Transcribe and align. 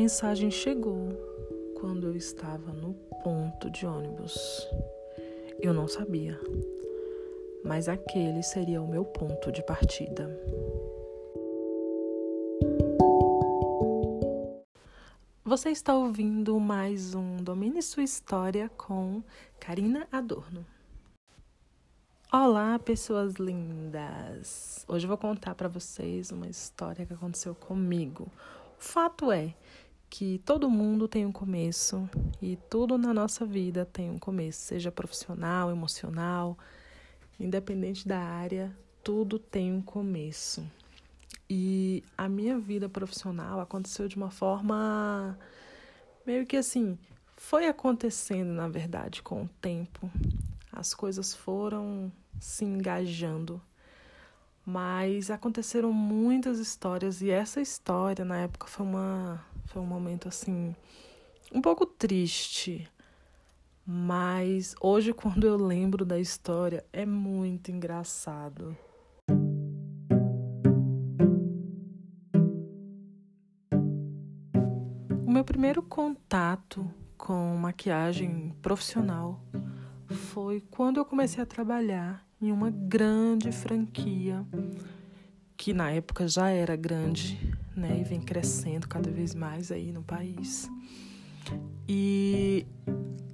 mensagem 0.00 0.50
chegou 0.50 1.10
quando 1.78 2.06
eu 2.06 2.16
estava 2.16 2.72
no 2.72 2.94
ponto 3.22 3.68
de 3.68 3.84
ônibus. 3.84 4.66
Eu 5.60 5.74
não 5.74 5.86
sabia, 5.86 6.40
mas 7.62 7.86
aquele 7.86 8.42
seria 8.42 8.80
o 8.80 8.88
meu 8.88 9.04
ponto 9.04 9.52
de 9.52 9.62
partida. 9.62 10.26
Você 15.44 15.68
está 15.68 15.94
ouvindo 15.94 16.58
mais 16.58 17.14
um 17.14 17.36
Domine 17.36 17.82
Sua 17.82 18.02
História 18.02 18.70
com 18.78 19.22
Karina 19.60 20.08
Adorno. 20.10 20.64
Olá, 22.32 22.78
pessoas 22.78 23.34
lindas! 23.34 24.82
Hoje 24.88 25.04
eu 25.04 25.08
vou 25.08 25.18
contar 25.18 25.54
para 25.54 25.68
vocês 25.68 26.30
uma 26.30 26.46
história 26.46 27.04
que 27.04 27.12
aconteceu 27.12 27.54
comigo. 27.54 28.32
O 28.78 28.82
fato 28.82 29.30
é 29.30 29.54
que 30.10 30.38
todo 30.44 30.68
mundo 30.68 31.06
tem 31.06 31.24
um 31.24 31.30
começo 31.30 32.10
e 32.42 32.56
tudo 32.68 32.98
na 32.98 33.14
nossa 33.14 33.46
vida 33.46 33.86
tem 33.86 34.10
um 34.10 34.18
começo, 34.18 34.60
seja 34.60 34.90
profissional, 34.90 35.70
emocional, 35.70 36.58
independente 37.38 38.06
da 38.06 38.18
área, 38.18 38.76
tudo 39.04 39.38
tem 39.38 39.72
um 39.72 39.80
começo. 39.80 40.68
E 41.48 42.02
a 42.18 42.28
minha 42.28 42.58
vida 42.58 42.88
profissional 42.88 43.60
aconteceu 43.60 44.08
de 44.08 44.16
uma 44.16 44.30
forma 44.30 45.38
meio 46.26 46.44
que 46.44 46.56
assim, 46.56 46.98
foi 47.36 47.66
acontecendo, 47.66 48.52
na 48.52 48.68
verdade, 48.68 49.22
com 49.22 49.44
o 49.44 49.48
tempo. 49.60 50.10
As 50.72 50.92
coisas 50.92 51.34
foram 51.34 52.12
se 52.38 52.64
engajando. 52.64 53.62
Mas 54.66 55.30
aconteceram 55.30 55.92
muitas 55.92 56.58
histórias 56.58 57.22
e 57.22 57.30
essa 57.30 57.60
história 57.60 58.24
na 58.24 58.38
época 58.38 58.66
foi 58.66 58.84
uma 58.84 59.44
foi 59.70 59.80
um 59.80 59.86
momento 59.86 60.26
assim 60.26 60.74
um 61.54 61.60
pouco 61.60 61.86
triste. 61.86 62.88
Mas 63.86 64.74
hoje 64.80 65.12
quando 65.14 65.46
eu 65.46 65.56
lembro 65.56 66.04
da 66.04 66.18
história 66.18 66.84
é 66.92 67.06
muito 67.06 67.70
engraçado. 67.70 68.76
O 75.24 75.30
meu 75.32 75.44
primeiro 75.44 75.82
contato 75.82 76.92
com 77.16 77.56
maquiagem 77.56 78.52
profissional 78.60 79.40
foi 80.08 80.60
quando 80.68 80.96
eu 80.96 81.04
comecei 81.04 81.40
a 81.40 81.46
trabalhar 81.46 82.26
em 82.42 82.50
uma 82.50 82.70
grande 82.70 83.52
franquia, 83.52 84.44
que 85.56 85.72
na 85.72 85.92
época 85.92 86.26
já 86.26 86.48
era 86.48 86.74
grande, 86.74 87.38
né, 87.76 88.00
e 88.00 88.04
vem 88.04 88.20
crescendo 88.20 88.88
cada 88.88 89.10
vez 89.10 89.34
mais 89.34 89.70
aí 89.70 89.92
no 89.92 90.02
país. 90.02 90.70
E 91.88 92.66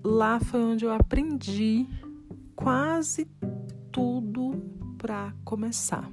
lá 0.05 0.39
foi 0.41 0.61
onde 0.61 0.84
eu 0.84 0.92
aprendi 0.92 1.87
quase 2.55 3.27
tudo 3.91 4.62
para 4.98 5.34
começar. 5.45 6.11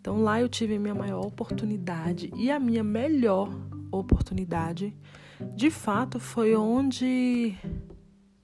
Então 0.00 0.22
lá 0.22 0.40
eu 0.40 0.48
tive 0.48 0.76
a 0.76 0.80
minha 0.80 0.94
maior 0.94 1.24
oportunidade 1.24 2.30
e 2.36 2.50
a 2.50 2.60
minha 2.60 2.84
melhor 2.84 3.48
oportunidade, 3.90 4.94
de 5.56 5.70
fato, 5.70 6.20
foi 6.20 6.54
onde 6.54 7.54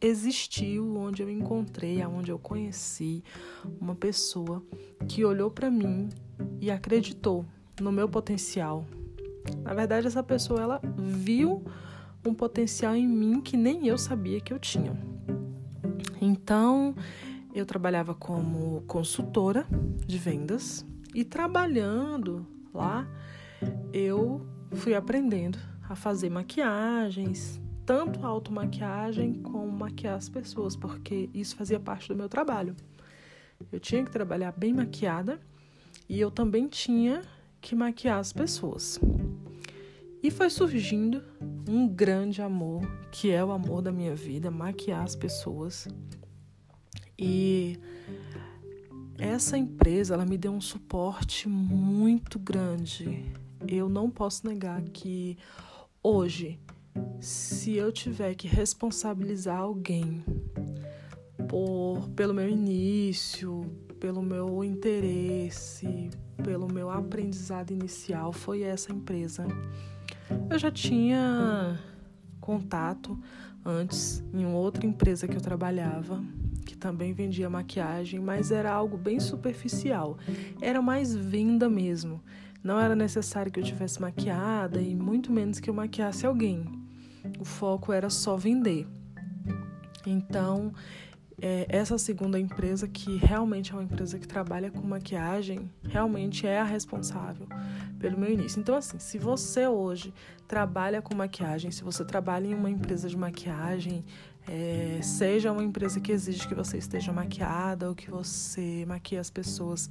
existiu, 0.00 0.96
onde 0.96 1.22
eu 1.22 1.28
encontrei, 1.28 2.00
aonde 2.00 2.30
eu 2.30 2.38
conheci 2.38 3.22
uma 3.80 3.94
pessoa 3.94 4.62
que 5.06 5.24
olhou 5.24 5.50
para 5.50 5.70
mim 5.70 6.08
e 6.60 6.70
acreditou 6.70 7.44
no 7.80 7.90
meu 7.90 8.08
potencial. 8.08 8.86
Na 9.62 9.74
verdade, 9.74 10.06
essa 10.06 10.22
pessoa 10.22 10.60
ela 10.60 10.80
viu 10.96 11.64
um 12.26 12.34
potencial 12.34 12.94
em 12.94 13.08
mim 13.08 13.40
que 13.40 13.56
nem 13.56 13.86
eu 13.86 13.96
sabia 13.96 14.40
que 14.40 14.52
eu 14.52 14.58
tinha. 14.58 14.92
Então, 16.20 16.94
eu 17.54 17.64
trabalhava 17.64 18.14
como 18.14 18.82
consultora 18.82 19.66
de 20.06 20.18
vendas 20.18 20.84
e 21.14 21.24
trabalhando 21.24 22.46
lá, 22.72 23.08
eu 23.92 24.46
fui 24.72 24.94
aprendendo 24.94 25.58
a 25.88 25.94
fazer 25.94 26.30
maquiagens, 26.30 27.60
tanto 27.84 28.24
automaquiagem 28.24 29.42
como 29.42 29.72
maquiar 29.72 30.16
as 30.16 30.28
pessoas, 30.28 30.76
porque 30.76 31.28
isso 31.34 31.56
fazia 31.56 31.80
parte 31.80 32.08
do 32.08 32.14
meu 32.14 32.28
trabalho. 32.28 32.76
Eu 33.72 33.80
tinha 33.80 34.04
que 34.04 34.10
trabalhar 34.10 34.52
bem 34.52 34.72
maquiada 34.72 35.40
e 36.08 36.20
eu 36.20 36.30
também 36.30 36.68
tinha 36.68 37.22
que 37.60 37.74
maquiar 37.74 38.18
as 38.18 38.32
pessoas. 38.32 38.98
E 40.22 40.30
foi 40.30 40.50
surgindo 40.50 41.22
um 41.68 41.88
grande 41.88 42.42
amor, 42.42 42.82
que 43.10 43.30
é 43.30 43.44
o 43.44 43.50
amor 43.50 43.80
da 43.82 43.90
minha 43.90 44.14
vida, 44.14 44.50
maquiar 44.50 45.02
as 45.02 45.14
pessoas. 45.14 45.88
E 47.18 47.78
essa 49.18 49.56
empresa, 49.56 50.14
ela 50.14 50.26
me 50.26 50.36
deu 50.36 50.52
um 50.52 50.60
suporte 50.60 51.48
muito 51.48 52.38
grande. 52.38 53.24
Eu 53.68 53.88
não 53.88 54.10
posso 54.10 54.46
negar 54.46 54.82
que 54.82 55.36
hoje 56.02 56.58
se 57.20 57.74
eu 57.74 57.92
tiver 57.92 58.34
que 58.34 58.48
responsabilizar 58.48 59.58
alguém 59.58 60.24
por 61.48 62.08
pelo 62.10 62.32
meu 62.32 62.48
início, 62.48 63.62
pelo 63.98 64.22
meu 64.22 64.64
interesse, 64.64 66.10
pelo 66.42 66.72
meu 66.72 66.90
aprendizado 66.90 67.70
inicial, 67.70 68.32
foi 68.32 68.62
essa 68.62 68.92
empresa. 68.92 69.46
Eu 70.48 70.58
já 70.58 70.70
tinha 70.70 71.78
contato 72.40 73.18
antes 73.64 74.24
em 74.32 74.46
outra 74.46 74.86
empresa 74.86 75.28
que 75.28 75.36
eu 75.36 75.40
trabalhava, 75.40 76.22
que 76.64 76.76
também 76.76 77.12
vendia 77.12 77.50
maquiagem, 77.50 78.20
mas 78.20 78.50
era 78.50 78.72
algo 78.72 78.96
bem 78.96 79.20
superficial. 79.20 80.18
Era 80.60 80.80
mais 80.80 81.14
venda 81.14 81.68
mesmo. 81.68 82.22
Não 82.62 82.78
era 82.78 82.94
necessário 82.94 83.50
que 83.50 83.58
eu 83.58 83.64
tivesse 83.64 84.00
maquiada 84.00 84.80
e 84.80 84.94
muito 84.94 85.32
menos 85.32 85.60
que 85.60 85.70
eu 85.70 85.74
maquiasse 85.74 86.26
alguém. 86.26 86.64
O 87.38 87.44
foco 87.44 87.92
era 87.92 88.10
só 88.10 88.36
vender. 88.36 88.86
Então, 90.06 90.72
é, 91.40 91.66
essa 91.68 91.96
segunda 91.96 92.38
empresa, 92.38 92.86
que 92.86 93.16
realmente 93.16 93.72
é 93.72 93.74
uma 93.74 93.82
empresa 93.82 94.18
que 94.18 94.28
trabalha 94.28 94.70
com 94.70 94.86
maquiagem, 94.86 95.70
realmente 95.88 96.46
é 96.46 96.60
a 96.60 96.64
responsável 96.64 97.46
pelo 97.98 98.18
meu 98.18 98.30
início. 98.30 98.60
Então, 98.60 98.74
assim, 98.74 98.98
se 98.98 99.18
você 99.18 99.66
hoje 99.66 100.12
trabalha 100.46 101.00
com 101.00 101.14
maquiagem, 101.14 101.70
se 101.70 101.82
você 101.82 102.04
trabalha 102.04 102.46
em 102.46 102.54
uma 102.54 102.70
empresa 102.70 103.08
de 103.08 103.16
maquiagem, 103.16 104.04
é, 104.48 104.98
seja 105.02 105.52
uma 105.52 105.62
empresa 105.62 106.00
que 106.00 106.12
exige 106.12 106.46
que 106.46 106.54
você 106.54 106.76
esteja 106.76 107.12
maquiada 107.12 107.88
ou 107.88 107.94
que 107.94 108.10
você 108.10 108.84
maquie 108.86 109.16
as 109.16 109.30
pessoas, 109.30 109.88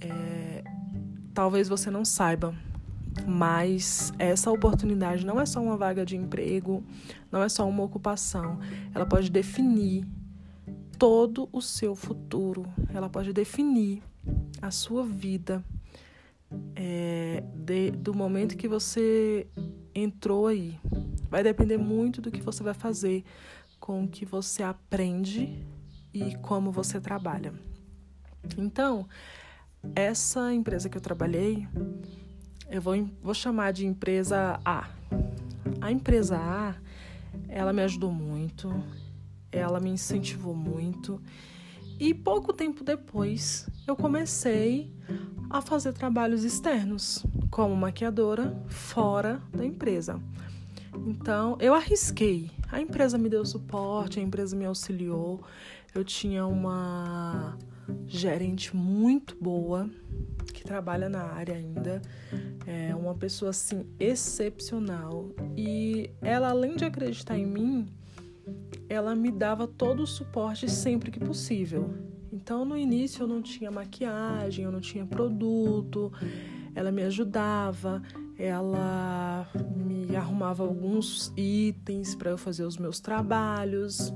é, 0.00 0.64
talvez 1.34 1.68
você 1.68 1.90
não 1.90 2.04
saiba, 2.04 2.54
mas 3.26 4.12
essa 4.18 4.50
oportunidade 4.50 5.24
não 5.24 5.40
é 5.40 5.46
só 5.46 5.60
uma 5.62 5.76
vaga 5.76 6.04
de 6.04 6.16
emprego, 6.16 6.82
não 7.30 7.42
é 7.42 7.48
só 7.48 7.68
uma 7.68 7.82
ocupação, 7.82 8.58
ela 8.94 9.06
pode 9.06 9.30
definir 9.30 10.06
todo 10.98 11.48
o 11.52 11.60
seu 11.60 11.94
futuro, 11.94 12.66
ela 12.92 13.08
pode 13.08 13.32
definir 13.32 14.02
a 14.60 14.70
sua 14.70 15.04
vida 15.04 15.64
é, 16.74 17.42
de, 17.54 17.90
do 17.90 18.14
momento 18.14 18.56
que 18.56 18.68
você 18.68 19.46
entrou 19.94 20.46
aí. 20.46 20.78
Vai 21.28 21.42
depender 21.42 21.76
muito 21.76 22.20
do 22.20 22.30
que 22.30 22.40
você 22.40 22.62
vai 22.62 22.74
fazer 22.74 23.24
com 23.78 24.04
o 24.04 24.08
que 24.08 24.24
você 24.24 24.62
aprende 24.62 25.64
e 26.12 26.34
como 26.36 26.70
você 26.70 27.00
trabalha. 27.00 27.52
Então, 28.56 29.06
essa 29.94 30.52
empresa 30.52 30.88
que 30.88 30.96
eu 30.96 31.00
trabalhei, 31.00 31.66
eu 32.70 32.80
vou, 32.80 32.94
vou 33.22 33.34
chamar 33.34 33.72
de 33.72 33.86
empresa 33.86 34.58
A. 34.64 34.88
A 35.80 35.92
empresa 35.92 36.36
A, 36.38 36.74
ela 37.48 37.72
me 37.72 37.82
ajudou 37.82 38.10
muito, 38.10 38.72
ela 39.50 39.80
me 39.80 39.90
incentivou 39.90 40.54
muito. 40.54 41.20
E 41.98 42.12
pouco 42.12 42.52
tempo 42.52 42.84
depois, 42.84 43.68
eu 43.86 43.96
comecei 43.96 44.92
a 45.48 45.62
fazer 45.62 45.92
trabalhos 45.92 46.44
externos, 46.44 47.24
como 47.50 47.74
maquiadora, 47.74 48.54
fora 48.68 49.40
da 49.52 49.64
empresa. 49.64 50.20
Então, 51.06 51.56
eu 51.60 51.74
arrisquei. 51.74 52.50
A 52.70 52.80
empresa 52.80 53.16
me 53.16 53.28
deu 53.28 53.44
suporte, 53.44 54.18
a 54.18 54.22
empresa 54.22 54.56
me 54.56 54.64
auxiliou. 54.64 55.42
Eu 55.94 56.04
tinha 56.04 56.46
uma 56.46 57.56
gerente 58.06 58.76
muito 58.76 59.36
boa 59.40 59.88
que 60.52 60.64
trabalha 60.64 61.08
na 61.08 61.22
área 61.22 61.54
ainda, 61.54 62.02
é 62.66 62.94
uma 62.94 63.14
pessoa 63.14 63.50
assim 63.50 63.86
excepcional 63.98 65.30
e 65.56 66.10
ela 66.20 66.50
além 66.50 66.76
de 66.76 66.84
acreditar 66.84 67.38
em 67.38 67.46
mim, 67.46 67.88
ela 68.88 69.14
me 69.14 69.30
dava 69.30 69.66
todo 69.66 70.02
o 70.02 70.06
suporte 70.06 70.70
sempre 70.70 71.10
que 71.10 71.20
possível. 71.20 71.94
Então 72.32 72.64
no 72.64 72.76
início 72.76 73.22
eu 73.22 73.26
não 73.26 73.42
tinha 73.42 73.70
maquiagem, 73.70 74.64
eu 74.64 74.72
não 74.72 74.80
tinha 74.80 75.06
produto, 75.06 76.12
ela 76.74 76.92
me 76.92 77.02
ajudava, 77.02 78.02
ela 78.38 79.48
me 79.74 80.14
arrumava 80.14 80.62
alguns 80.62 81.32
itens 81.36 82.14
para 82.14 82.30
eu 82.30 82.38
fazer 82.38 82.64
os 82.64 82.76
meus 82.76 83.00
trabalhos. 83.00 84.12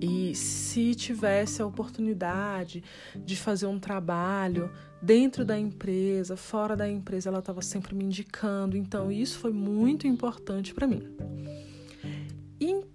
E 0.00 0.34
se 0.34 0.94
tivesse 0.94 1.62
a 1.62 1.66
oportunidade 1.66 2.82
de 3.14 3.36
fazer 3.36 3.66
um 3.66 3.78
trabalho 3.78 4.70
dentro 5.00 5.44
da 5.44 5.58
empresa, 5.58 6.36
fora 6.36 6.74
da 6.74 6.88
empresa, 6.88 7.28
ela 7.28 7.38
estava 7.38 7.62
sempre 7.62 7.94
me 7.94 8.04
indicando. 8.04 8.76
Então, 8.76 9.12
isso 9.12 9.38
foi 9.38 9.52
muito 9.52 10.06
importante 10.06 10.74
para 10.74 10.86
mim. 10.86 11.02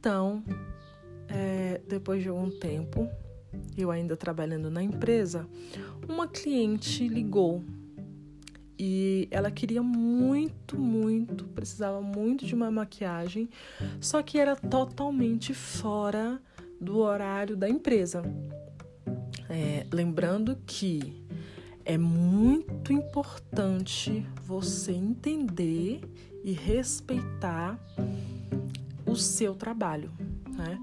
Então, 0.01 0.43
é, 1.29 1.79
depois 1.87 2.23
de 2.23 2.29
algum 2.29 2.49
tempo, 2.49 3.07
eu 3.77 3.91
ainda 3.91 4.17
trabalhando 4.17 4.71
na 4.71 4.81
empresa, 4.81 5.47
uma 6.09 6.27
cliente 6.27 7.07
ligou 7.07 7.63
e 8.79 9.27
ela 9.29 9.51
queria 9.51 9.83
muito, 9.83 10.75
muito, 10.75 11.45
precisava 11.49 12.01
muito 12.01 12.47
de 12.47 12.55
uma 12.55 12.71
maquiagem, 12.71 13.47
só 13.99 14.23
que 14.23 14.39
era 14.39 14.55
totalmente 14.55 15.53
fora 15.53 16.41
do 16.79 16.97
horário 16.97 17.55
da 17.55 17.69
empresa. 17.69 18.23
É, 19.47 19.85
lembrando 19.93 20.57
que 20.65 21.23
é 21.85 21.95
muito 21.95 22.91
importante 22.91 24.25
você 24.47 24.93
entender 24.93 26.01
e 26.43 26.53
respeitar 26.53 27.79
o 29.11 29.15
seu 29.15 29.53
trabalho. 29.53 30.11
Né? 30.55 30.79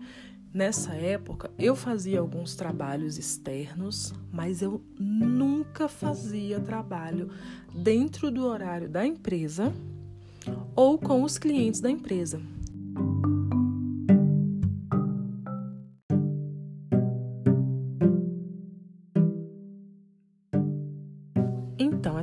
Nessa 0.53 0.95
época, 0.95 1.51
eu 1.59 1.75
fazia 1.75 2.21
alguns 2.21 2.55
trabalhos 2.55 3.19
externos, 3.19 4.15
mas 4.33 4.63
eu 4.63 4.83
nunca 4.99 5.89
fazia 5.89 6.61
trabalho 6.61 7.31
dentro 7.75 8.31
do 8.31 8.45
horário 8.47 8.89
da 8.89 9.07
empresa 9.07 9.73
ou 10.75 10.99
com 10.99 11.23
os 11.23 11.39
clientes 11.39 11.81
da 11.81 11.91
empresa. 11.91 12.41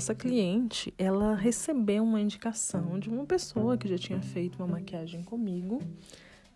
Essa 0.05 0.13
cliente, 0.13 0.93
ela 0.99 1.33
recebeu 1.33 2.03
uma 2.03 2.21
indicação 2.21 2.99
de 2.99 3.09
uma 3.09 3.25
pessoa 3.25 3.75
que 3.75 3.87
já 3.87 3.97
tinha 3.97 4.21
feito 4.21 4.55
uma 4.57 4.67
maquiagem 4.67 5.23
comigo, 5.23 5.81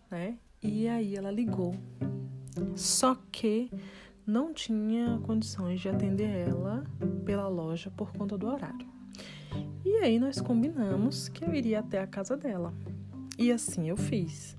né? 0.08 0.38
E 0.62 0.86
aí 0.86 1.16
ela 1.16 1.32
ligou. 1.32 1.74
Só 2.76 3.16
que 3.32 3.68
não 4.24 4.54
tinha 4.54 5.18
condições 5.24 5.80
de 5.80 5.88
atender 5.88 6.30
ela 6.30 6.84
pela 7.24 7.48
loja 7.48 7.90
por 7.90 8.12
conta 8.12 8.38
do 8.38 8.46
horário. 8.46 8.86
E 9.84 9.96
aí 9.96 10.20
nós 10.20 10.40
combinamos 10.40 11.28
que 11.28 11.44
eu 11.44 11.52
iria 11.52 11.80
até 11.80 11.98
a 11.98 12.06
casa 12.06 12.36
dela. 12.36 12.72
E 13.36 13.50
assim 13.50 13.88
eu 13.88 13.96
fiz. 13.96 14.56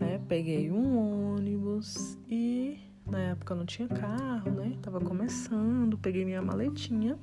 É, 0.00 0.18
peguei 0.26 0.70
um 0.70 1.34
ônibus 1.34 2.16
e 2.26 2.78
na 3.06 3.18
época 3.18 3.54
não 3.54 3.66
tinha 3.66 3.86
carro, 3.88 4.52
né? 4.52 4.74
Tava 4.80 5.02
começando, 5.02 5.98
peguei 5.98 6.24
minha 6.24 6.40
maletinha 6.40 7.18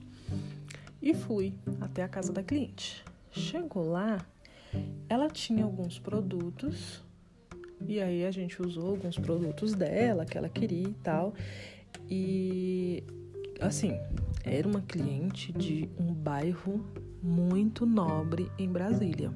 e 1.03 1.13
fui 1.13 1.53
até 1.81 2.01
a 2.01 2.07
casa 2.07 2.31
da 2.31 2.41
cliente. 2.41 3.03
Chegou 3.29 3.91
lá, 3.91 4.25
ela 5.09 5.29
tinha 5.29 5.65
alguns 5.65 5.99
produtos 5.99 7.03
e 7.85 7.99
aí 7.99 8.25
a 8.25 8.31
gente 8.31 8.61
usou 8.61 8.91
alguns 8.91 9.19
produtos 9.19 9.73
dela 9.73 10.25
que 10.25 10.37
ela 10.37 10.47
queria 10.47 10.87
e 10.87 10.93
tal. 11.03 11.33
E 12.09 13.03
assim, 13.59 13.99
era 14.45 14.65
uma 14.65 14.79
cliente 14.79 15.51
de 15.51 15.89
um 15.99 16.13
bairro 16.13 16.85
muito 17.21 17.85
nobre 17.85 18.49
em 18.57 18.69
Brasília. 18.69 19.33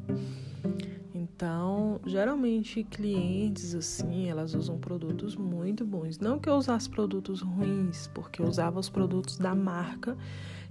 Então, 1.14 2.00
geralmente 2.06 2.84
clientes 2.86 3.76
assim, 3.76 4.30
elas 4.30 4.54
usam 4.54 4.80
produtos 4.80 5.36
muito 5.36 5.86
bons. 5.86 6.18
Não 6.18 6.40
que 6.40 6.48
eu 6.48 6.56
usasse 6.56 6.90
produtos 6.90 7.42
ruins, 7.42 8.08
porque 8.14 8.42
eu 8.42 8.46
usava 8.46 8.80
os 8.80 8.88
produtos 8.88 9.38
da 9.38 9.54
marca 9.54 10.18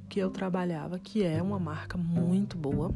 que 0.08 0.20
eu 0.20 0.31
trabalhava, 0.31 0.99
que 0.99 1.23
é 1.23 1.43
uma 1.43 1.58
marca 1.58 1.99
muito 1.99 2.56
boa. 2.56 2.93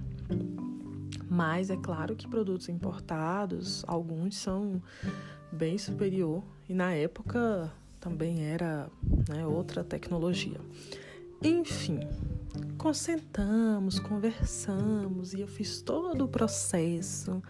Mas 1.29 1.71
é 1.71 1.77
claro 1.77 2.17
que 2.17 2.27
produtos 2.27 2.69
importados, 2.69 3.85
alguns 3.87 4.37
são 4.37 4.83
bem 5.53 5.79
superior 5.79 6.43
e 6.69 6.75
na 6.75 6.93
época 6.93 7.73
também 8.01 8.45
era 8.45 8.89
né, 9.29 9.47
outra 9.47 9.85
tecnologia. 9.85 10.61
Enfim, 11.43 12.01
consentamos, 12.77 13.99
conversamos 13.99 15.33
e 15.33 15.41
eu 15.41 15.49
fiz 15.49 15.81
todo 15.83 16.25
o 16.25 16.29
processo 16.29 17.43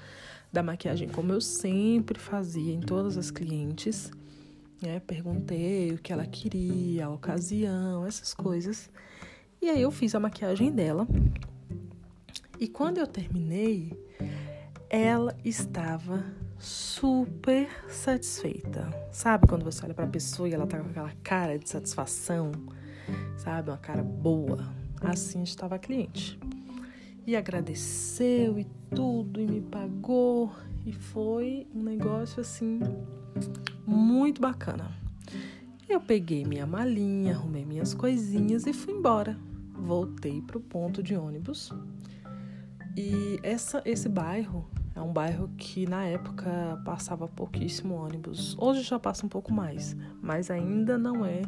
da 0.52 0.62
maquiagem 0.62 1.08
como 1.08 1.32
eu 1.32 1.40
sempre 1.40 2.18
fazia 2.18 2.72
em 2.72 2.80
todas 2.80 3.16
as 3.16 3.30
clientes. 3.30 4.10
Né? 4.82 5.00
Perguntei 5.00 5.92
o 5.92 5.98
que 5.98 6.12
ela 6.12 6.26
queria, 6.26 7.06
a 7.06 7.10
ocasião, 7.10 8.06
essas 8.06 8.34
coisas. 8.34 8.90
E 9.62 9.68
aí 9.68 9.82
eu 9.82 9.90
fiz 9.90 10.14
a 10.14 10.20
maquiagem 10.20 10.72
dela 10.72 11.06
e 12.58 12.66
quando 12.66 12.96
eu 12.98 13.06
terminei, 13.06 13.92
ela 14.88 15.36
estava 15.44 16.24
super 16.58 17.68
satisfeita. 17.88 18.88
Sabe 19.12 19.46
quando 19.46 19.62
você 19.62 19.84
olha 19.84 19.94
para 19.94 20.06
a 20.06 20.08
pessoa 20.08 20.48
e 20.48 20.54
ela 20.54 20.66
tá 20.66 20.78
com 20.78 20.88
aquela 20.88 21.12
cara 21.22 21.58
de 21.58 21.68
satisfação, 21.68 22.52
sabe, 23.36 23.70
uma 23.70 23.76
cara 23.76 24.02
boa? 24.02 24.66
Assim 25.00 25.42
estava 25.42 25.76
a 25.76 25.78
cliente. 25.78 26.38
E 27.26 27.36
agradeceu 27.36 28.58
e 28.58 28.66
tudo 28.94 29.40
e 29.40 29.46
me 29.46 29.60
pagou 29.60 30.52
e 30.86 30.92
foi 30.92 31.66
um 31.74 31.82
negócio 31.82 32.40
assim 32.40 32.80
muito 33.86 34.40
bacana. 34.40 34.90
Eu 35.88 36.00
peguei 36.00 36.44
minha 36.44 36.66
malinha, 36.66 37.34
arrumei 37.34 37.64
minhas 37.64 37.92
coisinhas 37.92 38.66
e 38.66 38.72
fui 38.72 38.94
embora. 38.94 39.49
Voltei 39.80 40.40
pro 40.42 40.60
ponto 40.60 41.02
de 41.02 41.16
ônibus 41.16 41.72
e 42.96 43.38
essa, 43.42 43.82
esse 43.84 44.08
bairro 44.08 44.68
é 44.94 45.00
um 45.00 45.12
bairro 45.12 45.48
que 45.56 45.86
na 45.86 46.04
época 46.04 46.80
passava 46.84 47.28
pouquíssimo 47.28 47.94
ônibus. 47.94 48.56
Hoje 48.58 48.82
já 48.82 48.98
passa 48.98 49.24
um 49.24 49.28
pouco 49.28 49.52
mais, 49.52 49.96
mas 50.20 50.50
ainda 50.50 50.98
não 50.98 51.24
é 51.24 51.42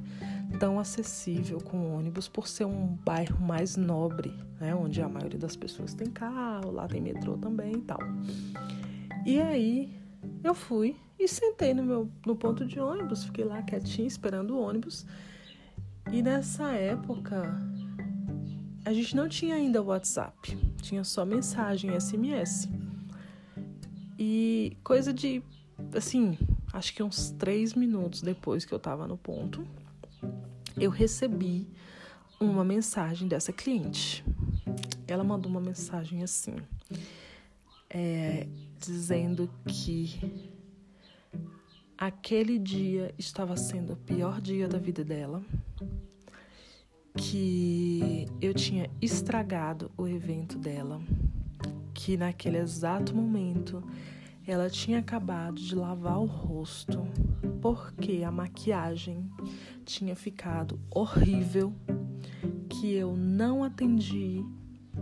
tão 0.58 0.78
acessível 0.78 1.60
com 1.60 1.96
ônibus 1.96 2.28
por 2.28 2.46
ser 2.46 2.64
um 2.64 2.86
bairro 3.04 3.40
mais 3.40 3.76
nobre, 3.76 4.32
né? 4.60 4.74
Onde 4.74 5.02
a 5.02 5.08
maioria 5.08 5.38
das 5.38 5.56
pessoas 5.56 5.92
tem 5.92 6.06
carro, 6.08 6.70
lá 6.70 6.86
tem 6.86 7.00
metrô 7.00 7.36
também 7.36 7.74
e 7.74 7.80
tal. 7.80 8.00
E 9.26 9.40
aí 9.40 9.92
eu 10.44 10.54
fui 10.54 10.96
e 11.18 11.26
sentei 11.26 11.74
no 11.74 11.82
meu 11.82 12.08
no 12.24 12.36
ponto 12.36 12.64
de 12.64 12.78
ônibus, 12.78 13.24
fiquei 13.24 13.44
lá 13.44 13.62
quietinho 13.62 14.06
esperando 14.06 14.54
o 14.56 14.60
ônibus. 14.60 15.04
E 16.10 16.22
nessa 16.22 16.70
época 16.72 17.60
a 18.84 18.92
gente 18.92 19.14
não 19.14 19.28
tinha 19.28 19.54
ainda 19.54 19.82
WhatsApp, 19.82 20.56
tinha 20.80 21.04
só 21.04 21.24
mensagem 21.24 21.98
SMS. 21.98 22.68
E 24.18 24.76
coisa 24.82 25.12
de, 25.12 25.42
assim, 25.94 26.36
acho 26.72 26.94
que 26.94 27.02
uns 27.02 27.30
três 27.30 27.74
minutos 27.74 28.22
depois 28.22 28.64
que 28.64 28.72
eu 28.72 28.78
tava 28.78 29.06
no 29.06 29.16
ponto, 29.16 29.66
eu 30.76 30.90
recebi 30.90 31.66
uma 32.40 32.64
mensagem 32.64 33.28
dessa 33.28 33.52
cliente. 33.52 34.24
Ela 35.06 35.22
mandou 35.22 35.50
uma 35.50 35.60
mensagem 35.60 36.22
assim, 36.22 36.56
é, 37.88 38.48
dizendo 38.78 39.48
que 39.66 40.50
aquele 41.96 42.58
dia 42.58 43.14
estava 43.16 43.56
sendo 43.56 43.92
o 43.92 43.96
pior 43.96 44.40
dia 44.40 44.66
da 44.66 44.78
vida 44.78 45.04
dela 45.04 45.40
que 47.16 48.26
eu 48.40 48.54
tinha 48.54 48.88
estragado 49.00 49.90
o 49.96 50.06
evento 50.06 50.58
dela, 50.58 51.00
que 51.92 52.16
naquele 52.16 52.58
exato 52.58 53.14
momento 53.14 53.82
ela 54.46 54.68
tinha 54.68 54.98
acabado 54.98 55.56
de 55.56 55.74
lavar 55.74 56.18
o 56.18 56.24
rosto 56.24 57.06
porque 57.60 58.24
a 58.24 58.30
maquiagem 58.30 59.30
tinha 59.84 60.16
ficado 60.16 60.80
horrível, 60.90 61.72
que 62.68 62.92
eu 62.92 63.16
não 63.16 63.62
atendi 63.62 64.44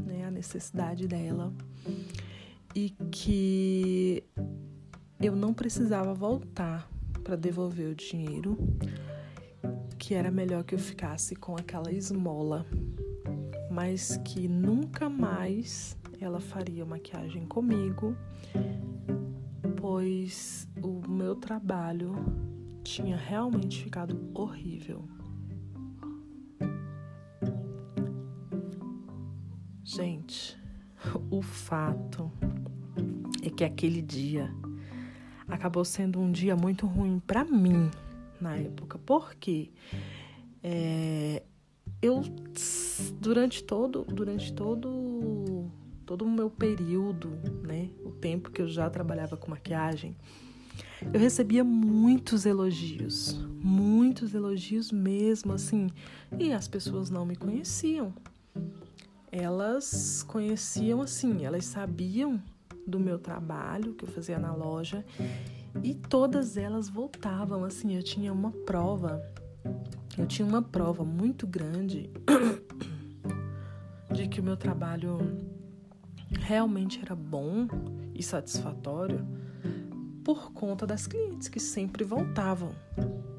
né, 0.05 0.27
a 0.27 0.31
necessidade 0.31 1.09
dela 1.09 1.55
e 2.75 2.91
que 3.11 4.23
eu 5.21 5.35
não 5.35 5.55
precisava 5.55 6.13
voltar 6.13 6.91
para 7.25 7.37
devolver 7.37 7.89
o 7.91 7.95
dinheiro 7.95 8.59
que 10.11 10.15
era 10.17 10.29
melhor 10.29 10.65
que 10.65 10.75
eu 10.75 10.79
ficasse 10.81 11.37
com 11.37 11.55
aquela 11.55 11.93
esmola, 11.93 12.67
mas 13.71 14.17
que 14.25 14.49
nunca 14.49 15.09
mais 15.09 15.97
ela 16.21 16.41
faria 16.41 16.85
maquiagem 16.85 17.47
comigo, 17.47 18.17
pois 19.77 20.69
o 20.83 21.09
meu 21.09 21.37
trabalho 21.37 22.13
tinha 22.83 23.17
realmente 23.17 23.85
ficado 23.85 24.21
horrível. 24.35 25.05
Gente, 29.85 30.59
o 31.31 31.41
fato 31.41 32.33
é 33.45 33.49
que 33.49 33.63
aquele 33.63 34.03
dia 34.03 34.53
acabou 35.47 35.85
sendo 35.85 36.19
um 36.19 36.33
dia 36.33 36.57
muito 36.57 36.85
ruim 36.85 37.21
para 37.21 37.45
mim 37.45 37.89
na 38.41 38.57
época, 38.57 38.99
porque 38.99 39.71
é, 40.63 41.43
eu 42.03 42.23
durante 43.21 43.63
todo 43.63 44.05
durante 44.05 44.53
todo 44.53 45.71
todo 46.07 46.25
o 46.25 46.31
meu 46.31 46.51
período, 46.51 47.31
né, 47.63 47.89
o 48.05 48.11
tempo 48.11 48.51
que 48.51 48.61
eu 48.61 48.67
já 48.67 48.91
trabalhava 48.91 49.37
com 49.37 49.49
maquiagem, 49.49 50.17
eu 51.13 51.21
recebia 51.21 51.63
muitos 51.63 52.45
elogios, 52.45 53.47
muitos 53.63 54.35
elogios 54.35 54.91
mesmo, 54.91 55.53
assim, 55.53 55.89
e 56.37 56.53
as 56.53 56.67
pessoas 56.67 57.11
não 57.11 57.25
me 57.25 57.37
conheciam. 57.37 58.13
Elas 59.31 60.25
conheciam 60.25 61.01
assim, 61.01 61.45
elas 61.45 61.65
sabiam 61.65 62.43
do 62.85 62.99
meu 62.99 63.19
trabalho 63.19 63.95
que 63.95 64.05
eu 64.05 64.09
fazia 64.09 64.39
na 64.39 64.53
loja 64.53 65.05
e 65.83 65.95
todas 65.95 66.57
elas 66.57 66.89
voltavam 66.89 67.65
assim. 67.65 67.97
Eu 67.97 68.03
tinha 68.03 68.33
uma 68.33 68.51
prova, 68.51 69.23
eu 70.17 70.27
tinha 70.27 70.47
uma 70.47 70.63
prova 70.63 71.05
muito 71.05 71.47
grande 71.47 72.11
de 74.13 74.29
que 74.29 74.41
o 74.41 74.43
meu 74.43 74.57
trabalho 74.57 75.19
realmente 76.41 77.01
era 77.03 77.15
bom 77.15 77.67
e 78.15 78.23
satisfatório 78.23 79.27
por 80.25 80.53
conta 80.53 80.87
das 80.87 81.07
clientes 81.07 81.49
que 81.49 81.59
sempre 81.59 82.05
voltavam. 82.05 82.71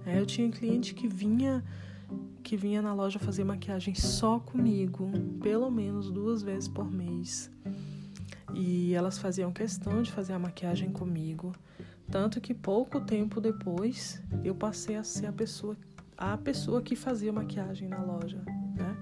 É, 0.05 0.19
eu 0.19 0.25
tinha 0.25 0.49
cliente 0.49 0.93
que 0.93 1.07
vinha 1.07 1.63
que 2.43 2.57
vinha 2.57 2.81
na 2.81 2.93
loja 2.93 3.19
fazer 3.19 3.43
maquiagem 3.43 3.93
só 3.93 4.39
comigo, 4.39 5.09
pelo 5.41 5.69
menos 5.69 6.11
duas 6.11 6.41
vezes 6.41 6.67
por 6.67 6.91
mês. 6.91 7.51
E 8.53 8.93
elas 8.93 9.17
faziam 9.17 9.51
questão 9.53 10.01
de 10.01 10.11
fazer 10.11 10.33
a 10.33 10.39
maquiagem 10.39 10.91
comigo, 10.91 11.53
tanto 12.11 12.41
que 12.41 12.53
pouco 12.53 12.99
tempo 12.99 13.39
depois 13.39 14.21
eu 14.43 14.53
passei 14.53 14.97
a 14.97 15.03
ser 15.03 15.27
a 15.27 15.31
pessoa 15.31 15.77
a 16.17 16.37
pessoa 16.37 16.83
que 16.83 16.95
fazia 16.95 17.33
maquiagem 17.33 17.87
na 17.87 17.99
loja, 18.03 18.43
né? 18.75 18.95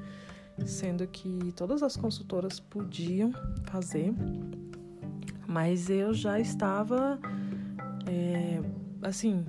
Sendo 0.66 1.06
que 1.06 1.52
todas 1.54 1.84
as 1.84 1.98
consultoras 1.98 2.62
podiam 2.62 3.34
fazer, 3.66 4.14
mas 5.46 5.90
eu 5.90 6.14
já 6.14 6.40
estava 6.40 7.20
é, 8.08 8.62
assim, 9.02 9.46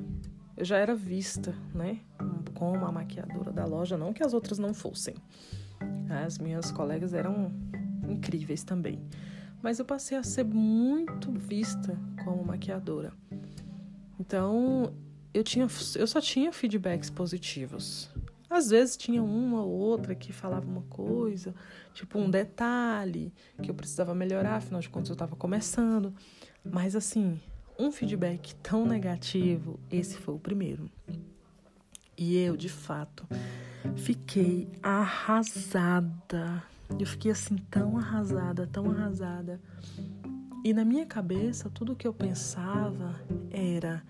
eu 0.56 0.64
já 0.64 0.78
era 0.78 0.94
vista, 0.94 1.54
né, 1.72 2.00
como 2.54 2.84
a 2.84 2.92
maquiadora 2.92 3.52
da 3.52 3.64
loja, 3.64 3.96
não 3.96 4.12
que 4.12 4.22
as 4.22 4.34
outras 4.34 4.58
não 4.58 4.74
fossem. 4.74 5.14
As 6.24 6.38
minhas 6.38 6.72
colegas 6.72 7.14
eram 7.14 7.52
incríveis 8.08 8.64
também, 8.64 9.00
mas 9.62 9.78
eu 9.78 9.84
passei 9.84 10.18
a 10.18 10.22
ser 10.22 10.44
muito 10.44 11.30
vista 11.30 11.96
como 12.24 12.44
maquiadora. 12.44 13.12
Então, 14.20 14.92
eu 15.32 15.42
tinha 15.42 15.66
eu 15.96 16.06
só 16.06 16.20
tinha 16.20 16.52
feedbacks 16.52 17.08
positivos. 17.08 18.10
Às 18.50 18.68
vezes 18.68 18.96
tinha 18.96 19.22
uma 19.22 19.62
ou 19.62 19.70
outra 19.70 20.14
que 20.14 20.30
falava 20.30 20.66
uma 20.66 20.82
coisa, 20.82 21.54
tipo 21.94 22.18
um 22.18 22.28
detalhe 22.28 23.32
que 23.62 23.70
eu 23.70 23.74
precisava 23.74 24.14
melhorar, 24.14 24.56
afinal 24.56 24.80
de 24.80 24.90
contas 24.90 25.08
eu 25.08 25.14
estava 25.14 25.34
começando. 25.36 26.12
Mas 26.62 26.94
assim, 26.94 27.40
um 27.78 27.90
feedback 27.90 28.54
tão 28.56 28.84
negativo, 28.84 29.80
esse 29.90 30.18
foi 30.18 30.34
o 30.34 30.38
primeiro. 30.38 30.90
E 32.18 32.36
eu, 32.36 32.54
de 32.58 32.68
fato, 32.68 33.26
fiquei 33.96 34.68
arrasada. 34.82 36.62
Eu 36.98 37.06
fiquei 37.06 37.30
assim, 37.30 37.56
tão 37.70 37.96
arrasada, 37.96 38.66
tão 38.66 38.90
arrasada. 38.90 39.58
E 40.62 40.74
na 40.74 40.84
minha 40.84 41.06
cabeça, 41.06 41.70
tudo 41.70 41.96
que 41.96 42.06
eu 42.06 42.12
pensava 42.12 43.18
era: 43.50 44.02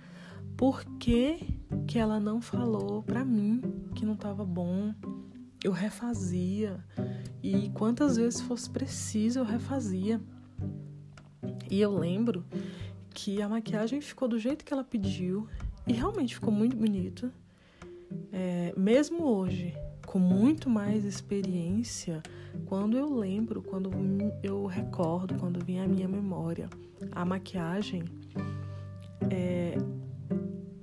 por 0.56 0.84
que, 0.98 1.38
que 1.86 1.98
ela 1.98 2.18
não 2.18 2.40
falou 2.40 3.02
para 3.02 3.24
mim 3.24 3.62
que 3.94 4.04
não 4.04 4.14
estava 4.14 4.44
bom? 4.44 4.92
Eu 5.62 5.72
refazia. 5.72 6.84
E 7.42 7.70
quantas 7.70 8.16
vezes 8.16 8.40
fosse 8.40 8.68
preciso, 8.68 9.38
eu 9.38 9.44
refazia. 9.44 10.20
E 11.70 11.80
eu 11.80 11.96
lembro 11.96 12.44
que 13.14 13.40
a 13.40 13.48
maquiagem 13.48 14.00
ficou 14.00 14.26
do 14.26 14.38
jeito 14.38 14.64
que 14.64 14.72
ela 14.72 14.84
pediu 14.84 15.46
e 15.86 15.92
realmente 15.92 16.34
ficou 16.34 16.52
muito 16.52 16.76
bonito. 16.76 17.32
É, 18.32 18.74
mesmo 18.76 19.24
hoje, 19.24 19.74
com 20.04 20.18
muito 20.18 20.68
mais 20.68 21.04
experiência, 21.04 22.22
quando 22.66 22.96
eu 22.96 23.12
lembro, 23.12 23.62
quando 23.62 23.90
eu 24.42 24.66
recordo, 24.66 25.34
quando 25.38 25.64
vem 25.64 25.80
à 25.80 25.88
minha 25.88 26.08
memória 26.08 26.68
a 27.12 27.24
maquiagem, 27.24 28.04
é, 29.30 29.76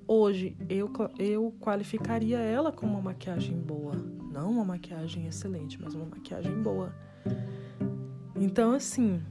hoje 0.08 0.56
eu, 0.70 0.92
eu 1.18 1.54
qualificaria 1.60 2.40
ela 2.40 2.72
como 2.72 2.94
uma 2.94 3.02
maquiagem 3.02 3.58
boa. 3.58 3.94
Não 4.32 4.52
uma 4.52 4.66
maquiagem 4.66 5.28
excelente, 5.28 5.82
mas 5.82 5.94
uma 5.94 6.06
maquiagem 6.06 6.62
boa. 6.62 6.94
Então, 8.36 8.74
assim, 8.74 9.22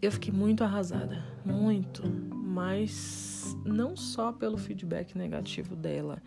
eu 0.00 0.10
fiquei 0.10 0.32
muito 0.32 0.64
arrasada, 0.64 1.22
muito, 1.44 2.02
mas 2.34 3.56
não 3.64 3.96
só 3.96 4.32
pelo 4.32 4.56
feedback 4.56 5.16
negativo 5.16 5.76
dela, 5.76 6.22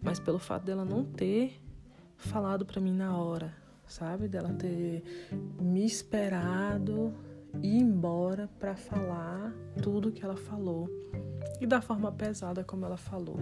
mas 0.00 0.20
pelo 0.20 0.38
fato 0.38 0.64
dela 0.64 0.84
não 0.84 1.04
ter 1.04 1.60
falado 2.16 2.64
para 2.64 2.80
mim 2.80 2.94
na 2.94 3.16
hora, 3.16 3.52
sabe? 3.86 4.28
Dela 4.28 4.52
ter 4.52 5.02
me 5.60 5.84
esperado 5.84 7.14
ir 7.62 7.78
embora 7.78 8.48
para 8.58 8.76
falar 8.76 9.52
tudo 9.82 10.12
que 10.12 10.24
ela 10.24 10.36
falou 10.36 10.88
e 11.60 11.66
da 11.66 11.80
forma 11.80 12.12
pesada 12.12 12.62
como 12.62 12.84
ela 12.84 12.96
falou. 12.96 13.38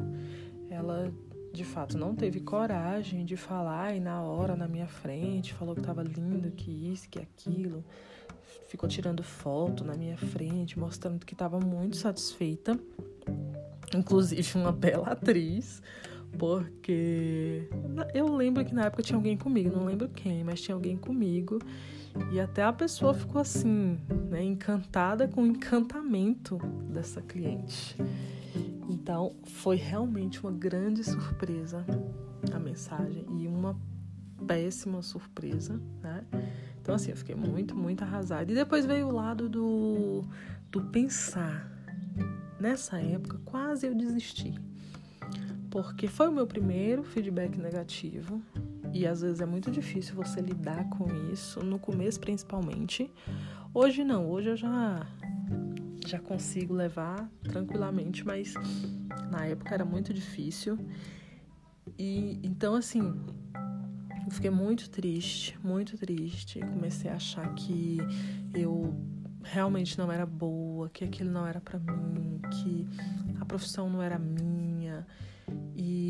Ela 0.70 1.12
de 1.52 1.64
fato 1.64 1.96
não 1.96 2.14
teve 2.14 2.40
coragem 2.40 3.24
de 3.24 3.36
falar 3.36 3.94
e 3.94 4.00
na 4.00 4.20
hora 4.22 4.56
na 4.56 4.66
minha 4.66 4.88
frente 4.88 5.54
falou 5.54 5.74
que 5.74 5.82
tava 5.82 6.02
lindo, 6.02 6.50
que 6.50 6.70
isso, 6.92 7.08
que 7.08 7.20
aquilo 7.20 7.84
ficou 8.66 8.88
tirando 8.88 9.22
foto 9.22 9.84
na 9.84 9.94
minha 9.94 10.16
frente, 10.16 10.78
mostrando 10.78 11.24
que 11.24 11.32
estava 11.32 11.60
muito 11.60 11.96
satisfeita. 11.96 12.78
Inclusive 13.94 14.58
uma 14.58 14.72
bela 14.72 15.12
atriz, 15.12 15.80
porque 16.38 17.68
eu 18.12 18.34
lembro 18.34 18.64
que 18.64 18.74
na 18.74 18.84
época 18.84 19.02
tinha 19.02 19.16
alguém 19.16 19.36
comigo, 19.36 19.74
não 19.74 19.84
lembro 19.84 20.08
quem, 20.08 20.44
mas 20.44 20.60
tinha 20.60 20.74
alguém 20.74 20.96
comigo. 20.96 21.58
E 22.32 22.38
até 22.38 22.62
a 22.62 22.72
pessoa 22.72 23.12
ficou 23.12 23.40
assim, 23.40 23.98
né, 24.30 24.42
encantada 24.42 25.26
com 25.26 25.42
o 25.42 25.46
encantamento 25.46 26.58
dessa 26.88 27.20
cliente. 27.20 27.96
Então, 28.88 29.34
foi 29.42 29.76
realmente 29.76 30.40
uma 30.40 30.52
grande 30.52 31.02
surpresa 31.02 31.84
a 32.52 32.58
mensagem 32.58 33.24
e 33.38 33.46
uma 33.46 33.76
péssima 34.46 35.02
surpresa, 35.02 35.80
né? 36.02 36.24
Então, 36.80 36.94
assim, 36.94 37.10
eu 37.10 37.16
fiquei 37.16 37.34
muito, 37.34 37.74
muito 37.74 38.02
arrasada. 38.04 38.50
E 38.50 38.54
depois 38.54 38.84
veio 38.84 39.08
o 39.08 39.12
lado 39.12 39.48
do, 39.48 40.22
do 40.70 40.82
pensar. 40.82 41.70
Nessa 42.60 43.00
época, 43.00 43.40
quase 43.44 43.86
eu 43.86 43.94
desisti. 43.94 44.54
Porque 45.74 46.06
foi 46.06 46.28
o 46.28 46.32
meu 46.32 46.46
primeiro 46.46 47.02
feedback 47.02 47.58
negativo. 47.58 48.40
E 48.92 49.04
às 49.08 49.22
vezes 49.22 49.40
é 49.40 49.44
muito 49.44 49.72
difícil 49.72 50.14
você 50.14 50.40
lidar 50.40 50.88
com 50.88 51.12
isso, 51.32 51.64
no 51.64 51.80
começo 51.80 52.20
principalmente. 52.20 53.10
Hoje 53.74 54.04
não, 54.04 54.30
hoje 54.30 54.50
eu 54.50 54.56
já 54.56 55.04
já 56.06 56.20
consigo 56.20 56.72
levar 56.72 57.28
tranquilamente, 57.42 58.24
mas 58.24 58.54
na 59.32 59.46
época 59.46 59.74
era 59.74 59.84
muito 59.84 60.14
difícil. 60.14 60.78
E 61.98 62.38
então 62.44 62.76
assim, 62.76 63.12
eu 64.26 64.30
fiquei 64.30 64.50
muito 64.50 64.88
triste, 64.88 65.58
muito 65.60 65.98
triste. 65.98 66.60
Comecei 66.60 67.10
a 67.10 67.16
achar 67.16 67.52
que 67.56 67.98
eu 68.54 68.94
realmente 69.42 69.98
não 69.98 70.12
era 70.12 70.24
boa, 70.24 70.88
que 70.88 71.02
aquilo 71.02 71.32
não 71.32 71.44
era 71.44 71.60
para 71.60 71.80
mim, 71.80 72.40
que 72.52 72.86
a 73.40 73.44
profissão 73.44 73.90
não 73.90 74.00
era 74.00 74.20
minha. 74.20 74.63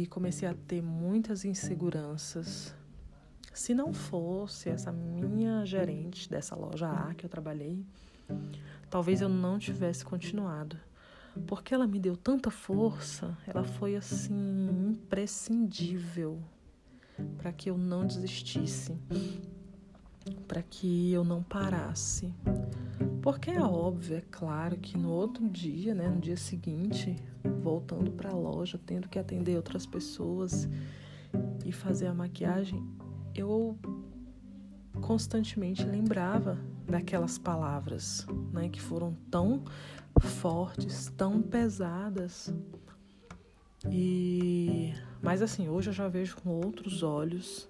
Comecei 0.06 0.48
a 0.48 0.54
ter 0.54 0.82
muitas 0.82 1.44
inseguranças. 1.44 2.74
Se 3.52 3.74
não 3.74 3.92
fosse 3.92 4.68
essa 4.68 4.90
minha 4.90 5.64
gerente 5.64 6.28
dessa 6.28 6.56
loja 6.56 6.90
A 6.90 7.14
que 7.14 7.24
eu 7.24 7.30
trabalhei, 7.30 7.84
talvez 8.90 9.20
eu 9.20 9.28
não 9.28 9.58
tivesse 9.58 10.04
continuado. 10.04 10.76
Porque 11.46 11.74
ela 11.74 11.86
me 11.86 11.98
deu 11.98 12.16
tanta 12.16 12.50
força, 12.50 13.36
ela 13.46 13.64
foi 13.64 13.96
assim 13.96 14.90
imprescindível 14.90 16.40
para 17.38 17.52
que 17.52 17.70
eu 17.70 17.76
não 17.76 18.06
desistisse, 18.06 18.96
para 20.46 20.62
que 20.62 21.12
eu 21.12 21.24
não 21.24 21.42
parasse. 21.42 22.32
Porque 23.20 23.50
é 23.50 23.60
óbvio, 23.60 24.16
é 24.16 24.22
claro, 24.30 24.76
que 24.76 24.96
no 24.96 25.10
outro 25.10 25.48
dia, 25.48 25.94
né, 25.94 26.08
no 26.08 26.20
dia 26.20 26.36
seguinte, 26.36 27.16
voltando 27.62 28.12
para 28.12 28.30
a 28.30 28.34
loja, 28.34 28.78
tendo 28.84 29.08
que 29.08 29.18
atender 29.18 29.56
outras 29.56 29.86
pessoas 29.86 30.68
e 31.64 31.72
fazer 31.72 32.06
a 32.06 32.14
maquiagem, 32.14 32.82
eu 33.34 33.78
constantemente 35.00 35.84
lembrava 35.84 36.58
daquelas 36.86 37.38
palavras, 37.38 38.26
né, 38.52 38.68
que 38.68 38.80
foram 38.80 39.16
tão 39.30 39.64
fortes, 40.20 41.12
tão 41.16 41.42
pesadas. 41.42 42.54
E 43.90 44.94
mas 45.22 45.42
assim, 45.42 45.68
hoje 45.68 45.90
eu 45.90 45.94
já 45.94 46.06
vejo 46.06 46.36
com 46.36 46.50
outros 46.50 47.02
olhos, 47.02 47.68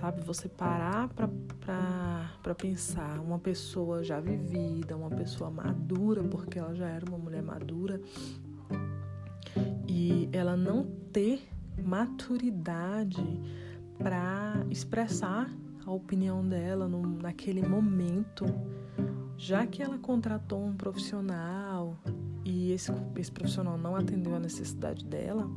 sabe? 0.00 0.20
Você 0.22 0.48
parar 0.48 1.08
para 1.08 2.54
pensar, 2.54 3.20
uma 3.20 3.38
pessoa 3.38 4.02
já 4.02 4.20
vivida, 4.20 4.96
uma 4.96 5.10
pessoa 5.10 5.50
madura, 5.50 6.22
porque 6.22 6.58
ela 6.58 6.74
já 6.74 6.88
era 6.88 7.04
uma 7.04 7.18
mulher 7.18 7.42
madura, 7.42 8.00
e 9.98 10.28
ela 10.32 10.56
não 10.56 10.84
ter 11.12 11.48
maturidade 11.82 13.20
para 13.98 14.64
expressar 14.70 15.52
a 15.84 15.90
opinião 15.90 16.46
dela 16.48 16.86
no, 16.86 17.02
naquele 17.02 17.66
momento, 17.66 18.44
já 19.36 19.66
que 19.66 19.82
ela 19.82 19.98
contratou 19.98 20.64
um 20.64 20.76
profissional 20.76 21.98
e 22.44 22.70
esse, 22.70 22.92
esse 23.16 23.32
profissional 23.32 23.76
não 23.76 23.96
atendeu 23.96 24.36
a 24.36 24.38
necessidade 24.38 25.04
dela, 25.04 25.50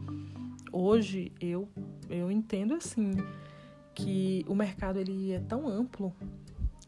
hoje 0.71 1.31
eu, 1.39 1.69
eu 2.09 2.31
entendo 2.31 2.73
assim 2.73 3.11
que 3.93 4.43
o 4.47 4.55
mercado 4.55 4.97
ele 4.97 5.33
é 5.33 5.39
tão 5.39 5.67
amplo 5.67 6.11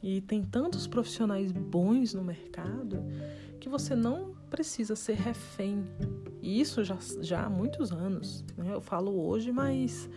e 0.02 0.22
tem 0.22 0.42
tantos 0.44 0.88
profissionais 0.88 1.52
bons 1.52 2.16
no 2.16 2.24
mercado 2.24 2.98
que 3.60 3.70
você 3.70 3.96
não 3.96 4.34
precisa 4.50 4.96
ser 4.96 5.18
refém. 5.18 5.86
E 6.44 6.60
isso 6.60 6.84
já, 6.84 6.98
já 7.22 7.46
há 7.46 7.50
muitos 7.50 7.94
anos. 7.94 8.44
Né? 8.58 8.74
Eu 8.74 8.82
falo 8.82 9.26
hoje, 9.26 9.50
mas 9.50 10.10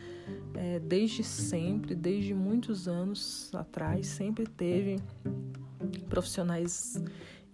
é, 0.54 0.80
desde 0.80 1.22
sempre, 1.22 1.94
desde 1.94 2.34
muitos 2.34 2.88
anos 2.88 3.48
atrás, 3.54 4.08
sempre 4.08 4.44
teve 4.44 4.96
profissionais 6.08 7.00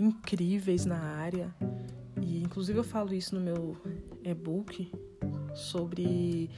incríveis 0.00 0.86
na 0.86 0.98
área. 0.98 1.54
E 2.22 2.42
inclusive 2.42 2.78
eu 2.78 2.84
falo 2.84 3.12
isso 3.12 3.34
no 3.34 3.42
meu 3.42 3.76
e-book 4.24 4.90
sobre 5.54 6.48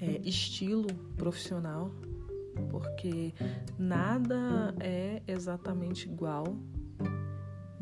é, 0.00 0.20
estilo 0.24 0.92
profissional, 1.16 1.92
porque 2.70 3.32
nada 3.78 4.74
é 4.80 5.22
exatamente 5.28 6.08
igual 6.08 6.56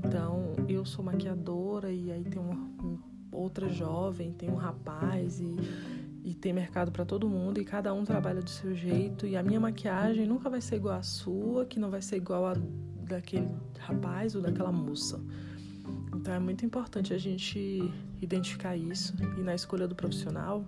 então, 0.02 0.54
eu 0.66 0.84
sou 0.84 1.04
maquiadora 1.04 1.92
e 1.92 2.10
aí 2.10 2.24
tem 2.24 2.40
uma 2.40 2.56
outra 3.32 3.68
jovem, 3.68 4.32
tem 4.32 4.50
um 4.50 4.56
rapaz 4.56 5.40
e, 5.40 5.56
e 6.24 6.34
tem 6.34 6.52
mercado 6.52 6.90
para 6.90 7.04
todo 7.04 7.28
mundo 7.28 7.60
e 7.60 7.64
cada 7.64 7.92
um 7.94 8.04
trabalha 8.04 8.42
do 8.42 8.50
seu 8.50 8.74
jeito 8.74 9.26
e 9.26 9.36
a 9.36 9.42
minha 9.42 9.60
maquiagem 9.60 10.26
nunca 10.26 10.48
vai 10.50 10.60
ser 10.60 10.76
igual 10.76 10.96
à 10.96 11.02
sua, 11.02 11.64
que 11.64 11.78
não 11.78 11.90
vai 11.90 12.02
ser 12.02 12.16
igual 12.16 12.46
a 12.46 12.54
daquele 13.10 13.48
rapaz 13.78 14.34
ou 14.34 14.42
daquela 14.42 14.70
moça. 14.70 15.20
Então 16.14 16.32
é 16.32 16.38
muito 16.38 16.64
importante 16.64 17.12
a 17.12 17.18
gente 17.18 17.92
identificar 18.20 18.76
isso 18.76 19.14
e 19.38 19.40
na 19.40 19.54
escolha 19.54 19.88
do 19.88 19.94
profissional 19.94 20.64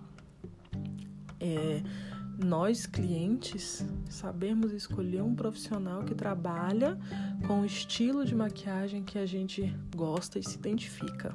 é, 1.39 1.83
nós 2.43 2.87
clientes 2.87 3.85
sabemos 4.09 4.73
escolher 4.73 5.23
um 5.23 5.35
profissional 5.35 6.03
que 6.05 6.15
trabalha 6.15 6.99
com 7.47 7.61
o 7.61 7.67
estilo 7.67 8.25
de 8.25 8.35
maquiagem 8.35 9.03
que 9.03 9.19
a 9.19 9.27
gente 9.27 9.75
gosta 9.95 10.39
e 10.39 10.43
se 10.43 10.57
identifica. 10.57 11.35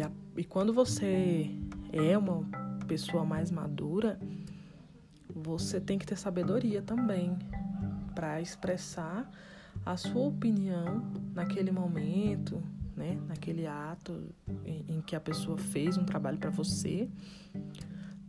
E, 0.00 0.02
a, 0.02 0.10
e 0.34 0.44
quando 0.44 0.72
você 0.72 1.50
é 1.92 2.16
uma 2.16 2.42
pessoa 2.86 3.22
mais 3.22 3.50
madura, 3.50 4.18
você 5.28 5.78
tem 5.78 5.98
que 5.98 6.06
ter 6.06 6.16
sabedoria 6.16 6.80
também 6.80 7.38
para 8.14 8.40
expressar 8.40 9.30
a 9.84 9.98
sua 9.98 10.28
opinião 10.28 11.02
naquele 11.34 11.70
momento, 11.70 12.62
né, 12.96 13.20
naquele 13.28 13.66
ato 13.66 14.24
em, 14.64 14.86
em 14.88 15.00
que 15.02 15.14
a 15.14 15.20
pessoa 15.20 15.58
fez 15.58 15.98
um 15.98 16.04
trabalho 16.06 16.38
para 16.38 16.48
você 16.48 17.06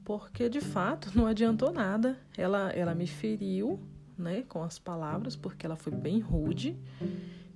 porque 0.04 0.50
de 0.50 0.60
fato 0.60 1.10
não 1.16 1.26
adiantou 1.26 1.72
nada. 1.72 2.18
Ela, 2.38 2.70
ela 2.72 2.94
me 2.94 3.08
feriu, 3.08 3.80
né, 4.18 4.42
com 4.42 4.62
as 4.62 4.78
palavras, 4.78 5.38
porque 5.38 5.66
ela 5.66 5.78
foi 5.78 5.94
bem 5.94 6.20
rude. 6.20 6.78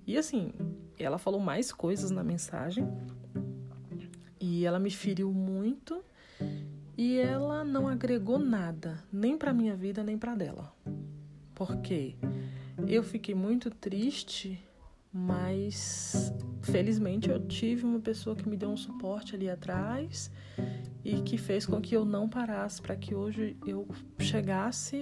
E 0.07 0.17
assim, 0.17 0.53
ela 0.97 1.17
falou 1.17 1.41
mais 1.41 1.73
coisas 1.73 2.11
na 2.11 2.23
mensagem. 2.23 2.87
E 4.47 4.63
ela 4.63 4.77
me 4.77 4.91
feriu 4.91 5.33
muito. 5.33 6.03
E 6.95 7.17
ela 7.17 7.63
não 7.63 7.87
agregou 7.87 8.37
nada, 8.37 9.03
nem 9.11 9.35
para 9.35 9.51
minha 9.51 9.75
vida, 9.75 10.03
nem 10.03 10.19
para 10.19 10.35
dela. 10.35 10.71
Porque 11.55 12.15
eu 12.87 13.01
fiquei 13.01 13.33
muito 13.33 13.71
triste, 13.71 14.63
mas 15.11 16.31
felizmente 16.61 17.27
eu 17.27 17.39
tive 17.47 17.85
uma 17.85 17.99
pessoa 17.99 18.35
que 18.35 18.47
me 18.47 18.55
deu 18.55 18.69
um 18.69 18.77
suporte 18.77 19.35
ali 19.35 19.49
atrás 19.49 20.31
e 21.03 21.21
que 21.23 21.39
fez 21.39 21.65
com 21.65 21.81
que 21.81 21.95
eu 21.95 22.05
não 22.05 22.29
parasse 22.29 22.79
para 22.79 22.95
que 22.95 23.15
hoje 23.15 23.57
eu 23.65 23.87
chegasse 24.19 25.01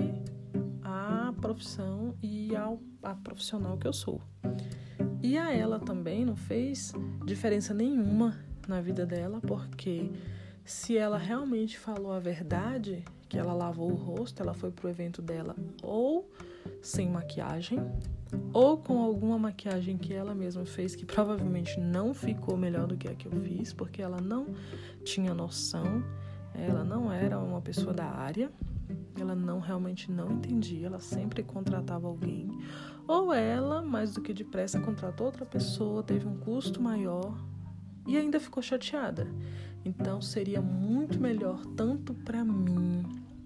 à 0.81 1.33
profissão 1.41 2.15
e 2.23 2.55
ao 2.55 2.81
a 3.03 3.13
profissional 3.13 3.77
que 3.77 3.87
eu 3.87 3.93
sou. 3.93 4.21
E 5.21 5.37
a 5.37 5.51
ela 5.51 5.79
também 5.79 6.23
não 6.23 6.37
fez 6.37 6.93
diferença 7.25 7.73
nenhuma 7.73 8.52
na 8.67 8.81
vida 8.81 9.05
dela, 9.05 9.39
porque 9.41 10.11
se 10.65 10.97
ela 10.97 11.17
realmente 11.17 11.77
falou 11.77 12.11
a 12.13 12.19
verdade, 12.19 13.03
que 13.27 13.37
ela 13.37 13.53
lavou 13.53 13.91
o 13.91 13.95
rosto, 13.95 14.41
ela 14.41 14.53
foi 14.53 14.71
pro 14.71 14.89
evento 14.89 15.21
dela 15.21 15.55
ou 15.81 16.29
sem 16.81 17.09
maquiagem, 17.09 17.79
ou 18.53 18.77
com 18.77 19.01
alguma 19.01 19.37
maquiagem 19.37 19.97
que 19.97 20.13
ela 20.13 20.33
mesma 20.33 20.65
fez, 20.65 20.95
que 20.95 21.05
provavelmente 21.05 21.79
não 21.79 22.13
ficou 22.13 22.55
melhor 22.55 22.87
do 22.87 22.95
que 22.95 23.07
a 23.07 23.15
que 23.15 23.25
eu 23.25 23.31
fiz, 23.41 23.73
porque 23.73 24.01
ela 24.01 24.21
não 24.21 24.47
tinha 25.03 25.33
noção, 25.33 26.03
ela 26.53 26.83
não 26.83 27.11
era 27.11 27.39
uma 27.39 27.61
pessoa 27.61 27.93
da 27.93 28.05
área, 28.05 28.51
ela 29.19 29.35
não 29.35 29.59
realmente 29.59 30.11
não 30.11 30.31
entendia, 30.31 30.87
ela 30.87 30.99
sempre 30.99 31.43
contratava 31.43 32.07
alguém, 32.07 32.49
ou 33.07 33.33
ela, 33.33 33.81
mais 33.81 34.13
do 34.13 34.21
que 34.21 34.33
depressa, 34.33 34.79
contratou 34.79 35.25
outra 35.25 35.45
pessoa, 35.45 36.03
teve 36.03 36.27
um 36.27 36.37
custo 36.37 36.81
maior 36.81 37.35
e 38.07 38.17
ainda 38.17 38.39
ficou 38.39 38.61
chateada. 38.61 39.27
Então 39.85 40.21
seria 40.21 40.61
muito 40.61 41.19
melhor 41.19 41.65
tanto 41.75 42.13
para 42.13 42.43
mim 42.43 43.03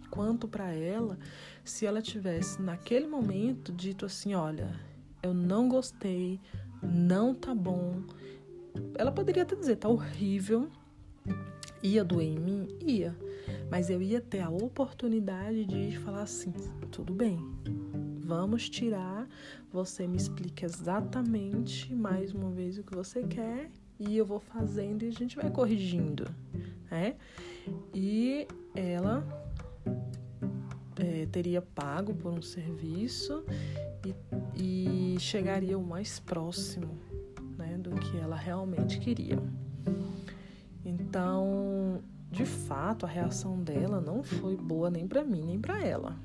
quanto 0.09 0.47
para 0.47 0.71
ela 0.71 1.17
se 1.63 1.85
ela 1.85 2.01
tivesse 2.01 2.61
naquele 2.61 3.07
momento 3.07 3.71
dito 3.71 4.05
assim, 4.05 4.33
olha, 4.33 4.79
eu 5.21 5.33
não 5.33 5.67
gostei, 5.67 6.39
não 6.81 7.33
tá 7.33 7.53
bom. 7.53 8.01
Ela 8.95 9.11
poderia 9.11 9.43
até 9.43 9.55
dizer, 9.55 9.77
tá 9.77 9.89
horrível, 9.89 10.69
ia 11.81 12.03
doer 12.03 12.27
em 12.27 12.39
mim? 12.39 12.67
Ia. 12.85 13.15
Mas 13.69 13.89
eu 13.89 14.01
ia 14.01 14.21
ter 14.21 14.39
a 14.39 14.49
oportunidade 14.49 15.65
de 15.65 15.97
falar 15.99 16.21
assim: 16.21 16.53
tudo 16.91 17.13
bem, 17.13 17.37
vamos 18.19 18.69
tirar, 18.69 19.27
você 19.71 20.07
me 20.07 20.17
explica 20.17 20.65
exatamente 20.65 21.93
mais 21.93 22.33
uma 22.33 22.49
vez 22.51 22.77
o 22.77 22.83
que 22.83 22.95
você 22.95 23.23
quer 23.23 23.69
e 23.99 24.17
eu 24.17 24.25
vou 24.25 24.39
fazendo 24.39 25.03
e 25.03 25.07
a 25.07 25.11
gente 25.11 25.35
vai 25.35 25.49
corrigindo, 25.49 26.25
né? 26.89 27.15
E 27.93 28.47
ela 28.75 29.25
é, 30.95 31.25
teria 31.27 31.61
pago 31.61 32.13
por 32.13 32.31
um 32.31 32.41
serviço 32.41 33.43
e, 34.55 35.15
e 35.15 35.19
chegaria 35.19 35.77
o 35.77 35.83
mais 35.83 36.19
próximo 36.19 36.97
né, 37.57 37.77
do 37.77 37.91
que 37.91 38.17
ela 38.17 38.35
realmente 38.35 38.99
queria. 38.99 39.39
Então, 40.85 42.01
de 42.31 42.45
fato, 42.45 43.05
a 43.05 43.09
reação 43.09 43.61
dela 43.61 43.99
não 43.99 44.23
foi 44.23 44.55
boa 44.55 44.89
nem 44.89 45.07
para 45.07 45.23
mim 45.23 45.43
nem 45.43 45.59
para 45.59 45.83
ela. 45.83 46.15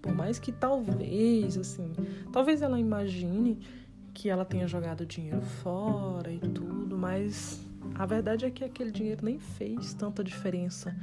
Por 0.00 0.14
mais 0.14 0.38
que 0.38 0.50
talvez, 0.50 1.58
assim, 1.58 1.92
talvez 2.32 2.62
ela 2.62 2.80
imagine 2.80 3.58
que 4.20 4.28
ela 4.28 4.44
tenha 4.44 4.68
jogado 4.68 5.06
dinheiro 5.06 5.40
fora 5.40 6.30
e 6.30 6.38
tudo, 6.38 6.94
mas 6.94 7.58
a 7.94 8.04
verdade 8.04 8.44
é 8.44 8.50
que 8.50 8.62
aquele 8.62 8.90
dinheiro 8.90 9.24
nem 9.24 9.38
fez 9.38 9.94
tanta 9.94 10.22
diferença, 10.22 10.94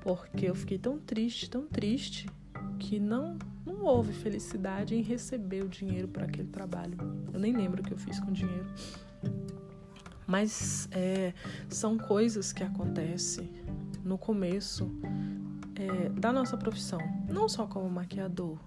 porque 0.00 0.48
eu 0.48 0.54
fiquei 0.54 0.78
tão 0.78 0.96
triste, 0.96 1.50
tão 1.50 1.66
triste 1.66 2.30
que 2.78 3.00
não 3.00 3.36
não 3.66 3.82
houve 3.82 4.12
felicidade 4.12 4.94
em 4.94 5.02
receber 5.02 5.64
o 5.64 5.68
dinheiro 5.68 6.06
por 6.06 6.22
aquele 6.22 6.46
trabalho. 6.46 6.96
Eu 7.32 7.40
nem 7.40 7.52
lembro 7.52 7.82
o 7.82 7.84
que 7.84 7.92
eu 7.92 7.98
fiz 7.98 8.20
com 8.20 8.30
o 8.30 8.32
dinheiro. 8.32 8.66
Mas 10.24 10.88
é, 10.92 11.34
são 11.68 11.98
coisas 11.98 12.52
que 12.52 12.62
acontecem 12.62 13.50
no 14.04 14.16
começo 14.16 14.88
é, 15.74 16.08
da 16.10 16.32
nossa 16.32 16.56
profissão, 16.56 17.00
não 17.28 17.48
só 17.48 17.66
como 17.66 17.90
maquiador, 17.90 18.58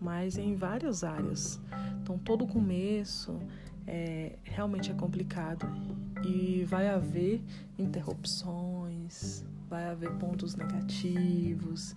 mas 0.00 0.36
em 0.38 0.54
várias 0.54 1.04
áreas. 1.04 1.60
Então, 2.02 2.18
todo 2.18 2.46
começo 2.46 3.38
é, 3.86 4.36
realmente 4.42 4.90
é 4.90 4.94
complicado 4.94 5.66
e 6.24 6.64
vai 6.64 6.88
haver 6.88 7.42
interrupções, 7.78 9.44
vai 9.68 9.86
haver 9.86 10.10
pontos 10.18 10.54
negativos. 10.54 11.94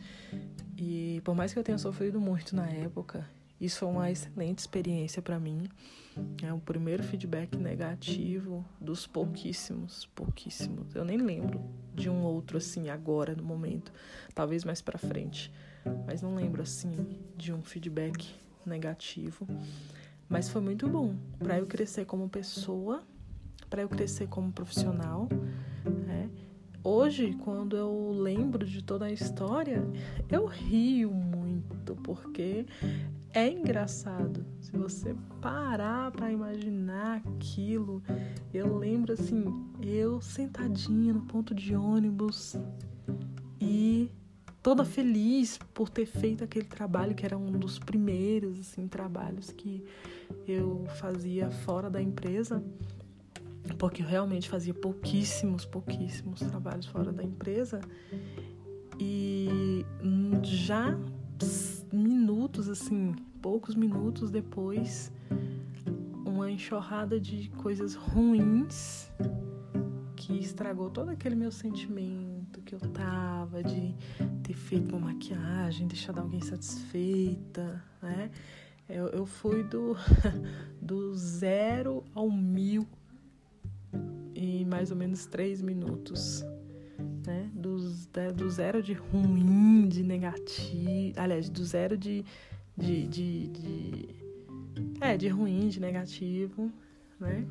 E 0.78 1.22
por 1.24 1.36
mais 1.36 1.54
que 1.54 1.60
eu 1.60 1.64
tenha 1.64 1.78
sofrido 1.78 2.20
muito 2.20 2.56
na 2.56 2.68
época, 2.68 3.28
Isso 3.62 3.78
foi 3.78 3.90
uma 3.90 4.10
excelente 4.10 4.58
experiência 4.58 5.22
para 5.22 5.40
mim. 5.40 5.70
É 6.42 6.52
o 6.52 6.58
primeiro 6.58 7.04
feedback 7.04 7.56
negativo 7.56 8.66
dos 8.82 9.06
pouquíssimos, 9.06 10.08
pouquíssimos. 10.16 10.96
Eu 10.96 11.06
nem 11.06 11.18
lembro 11.18 11.62
de 11.94 12.10
um 12.10 12.24
outro 12.24 12.58
assim 12.58 12.90
agora 12.90 13.36
no 13.36 13.44
momento, 13.44 13.94
talvez 14.34 14.66
mais 14.66 14.82
para 14.82 14.98
frente, 14.98 15.54
mas 16.06 16.22
não 16.22 16.36
lembro 16.36 16.62
assim 16.62 17.20
de 17.36 17.54
um 17.54 17.62
feedback 17.62 18.34
negativo. 18.66 19.48
Mas 20.28 20.50
foi 20.50 20.62
muito 20.62 20.88
bom 20.88 21.16
para 21.40 21.58
eu 21.58 21.66
crescer 21.66 22.06
como 22.06 22.30
pessoa, 22.30 23.04
para 23.70 23.82
eu 23.82 23.90
crescer 23.90 24.28
como 24.28 24.52
profissional. 24.52 25.28
Né? 26.08 26.30
Hoje, 26.84 27.34
quando 27.44 27.76
eu 27.76 28.12
lembro 28.12 28.66
de 28.66 28.82
toda 28.82 29.06
a 29.06 29.12
história, 29.12 29.84
eu 30.30 30.46
rio 30.46 31.12
muito, 31.12 31.96
porque 31.98 32.66
é 33.34 33.50
engraçado. 33.50 34.46
Se 34.60 34.72
você 34.72 35.16
parar 35.42 36.12
para 36.12 36.32
imaginar 36.32 37.18
aquilo, 37.18 38.02
eu 38.54 38.78
lembro 38.78 39.14
assim, 39.14 39.46
eu 39.82 40.22
sentadinha 40.22 41.14
no 41.14 41.22
ponto 41.22 41.54
de 41.54 41.76
ônibus 41.76 42.58
e 43.60 44.10
toda 44.62 44.86
feliz 44.86 45.58
por 45.74 45.90
ter 45.90 46.06
feito 46.06 46.44
aquele 46.44 46.66
trabalho 46.66 47.16
que 47.16 47.26
era 47.26 47.38
um 47.38 47.52
dos 47.52 47.80
primeiros 47.80 48.60
assim 48.60 48.88
trabalhos 48.88 49.52
que 49.52 49.84
eu 50.48 50.86
fazia 51.00 51.50
fora 51.50 51.90
da 51.90 52.02
empresa, 52.02 52.64
porque 53.78 54.02
eu 54.02 54.08
realmente 54.08 54.48
fazia 54.50 54.74
pouquíssimos, 54.74 55.66
pouquíssimos 55.66 56.40
trabalhos 56.42 56.86
fora 56.86 57.12
da 57.12 57.24
empresa. 57.24 57.82
E 59.00 59.84
já 60.44 60.98
minutos, 61.92 62.70
assim, 62.70 63.16
poucos 63.42 63.74
minutos 63.74 64.30
depois, 64.30 65.12
uma 66.24 66.52
enxurrada 66.52 67.20
de 67.20 67.50
coisas 67.50 67.96
ruins 67.96 69.12
que 70.16 70.38
estragou 70.38 70.90
todo 70.90 71.10
aquele 71.10 71.36
meu 71.36 71.52
sentimento 71.52 72.31
que 72.62 72.74
eu 72.74 72.80
tava 72.80 73.64
de 73.64 73.94
ter 74.44 74.54
feito 74.54 74.96
uma 74.96 75.14
maquiagem, 75.14 75.88
deixado 75.88 76.20
alguém 76.20 76.42
satisfeita, 76.42 77.84
né? 78.02 78.32
Eu, 78.88 79.08
eu 79.08 79.26
fui 79.26 79.64
do, 79.64 79.96
do 80.82 81.14
zero 81.16 82.04
ao 82.14 82.30
mil 82.30 82.86
em 84.36 84.66
mais 84.66 84.92
ou 84.92 84.98
menos 84.98 85.26
três 85.26 85.62
minutos 85.62 86.44
né? 87.26 87.50
Do, 87.54 87.78
do 88.36 88.50
zero 88.50 88.82
de 88.82 88.94
ruim, 88.94 89.88
de 89.88 90.04
negativo. 90.04 91.14
Aliás, 91.16 91.50
do 91.50 91.64
zero 91.64 91.98
de, 91.98 92.26
de, 92.78 93.08
de, 93.08 93.48
de. 93.48 94.10
É, 95.00 95.18
de 95.18 95.28
ruim, 95.28 95.68
de 95.68 95.80
negativo, 95.80 96.72
né? 97.20 97.46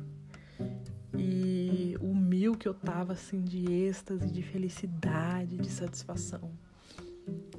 E 1.17 1.97
o 1.99 2.15
mil 2.15 2.55
que 2.55 2.67
eu 2.67 2.73
tava 2.73 3.13
assim 3.13 3.41
de 3.41 3.71
êxtase, 3.71 4.31
de 4.31 4.41
felicidade, 4.41 5.57
de 5.57 5.69
satisfação. 5.69 6.51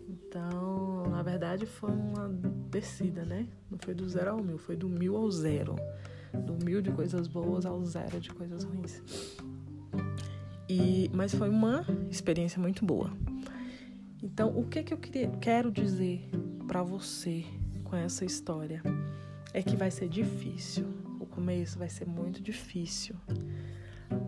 Então, 0.09 1.05
na 1.11 1.23
verdade, 1.23 1.67
foi 1.67 1.91
uma 1.91 2.29
descida, 2.71 3.25
né? 3.25 3.47
Não 3.71 3.79
foi 3.79 3.95
do 3.95 4.09
zero 4.09 4.31
ao 4.31 4.43
mil, 4.43 4.59
foi 4.59 4.77
do 4.77 4.88
mil 4.88 5.17
ao 5.17 5.31
zero. 5.31 5.77
Do 6.33 6.65
mil 6.65 6.81
de 6.81 6.91
coisas 6.91 7.29
boas 7.29 7.67
ao 7.67 7.85
zero 7.85 8.19
de 8.19 8.31
coisas 8.31 8.65
ruins. 8.65 9.03
E, 10.69 11.11
mas 11.12 11.35
foi 11.35 11.51
uma 11.51 11.85
experiência 12.11 12.59
muito 12.59 12.85
boa. 12.85 13.11
Então, 14.23 14.57
o 14.57 14.65
que, 14.65 14.83
que 14.83 14.95
eu 14.95 14.99
queria, 14.99 15.29
quero 15.41 15.71
dizer 15.71 16.31
para 16.67 16.83
você 16.83 17.45
com 17.85 17.95
essa 17.95 18.25
história 18.25 18.83
é 19.53 19.62
que 19.62 19.77
vai 19.77 19.91
ser 19.91 20.09
difícil. 20.09 20.87
O 21.21 21.27
começo 21.27 21.79
vai 21.79 21.91
ser 21.91 22.07
muito 22.07 22.43
difícil, 22.43 23.15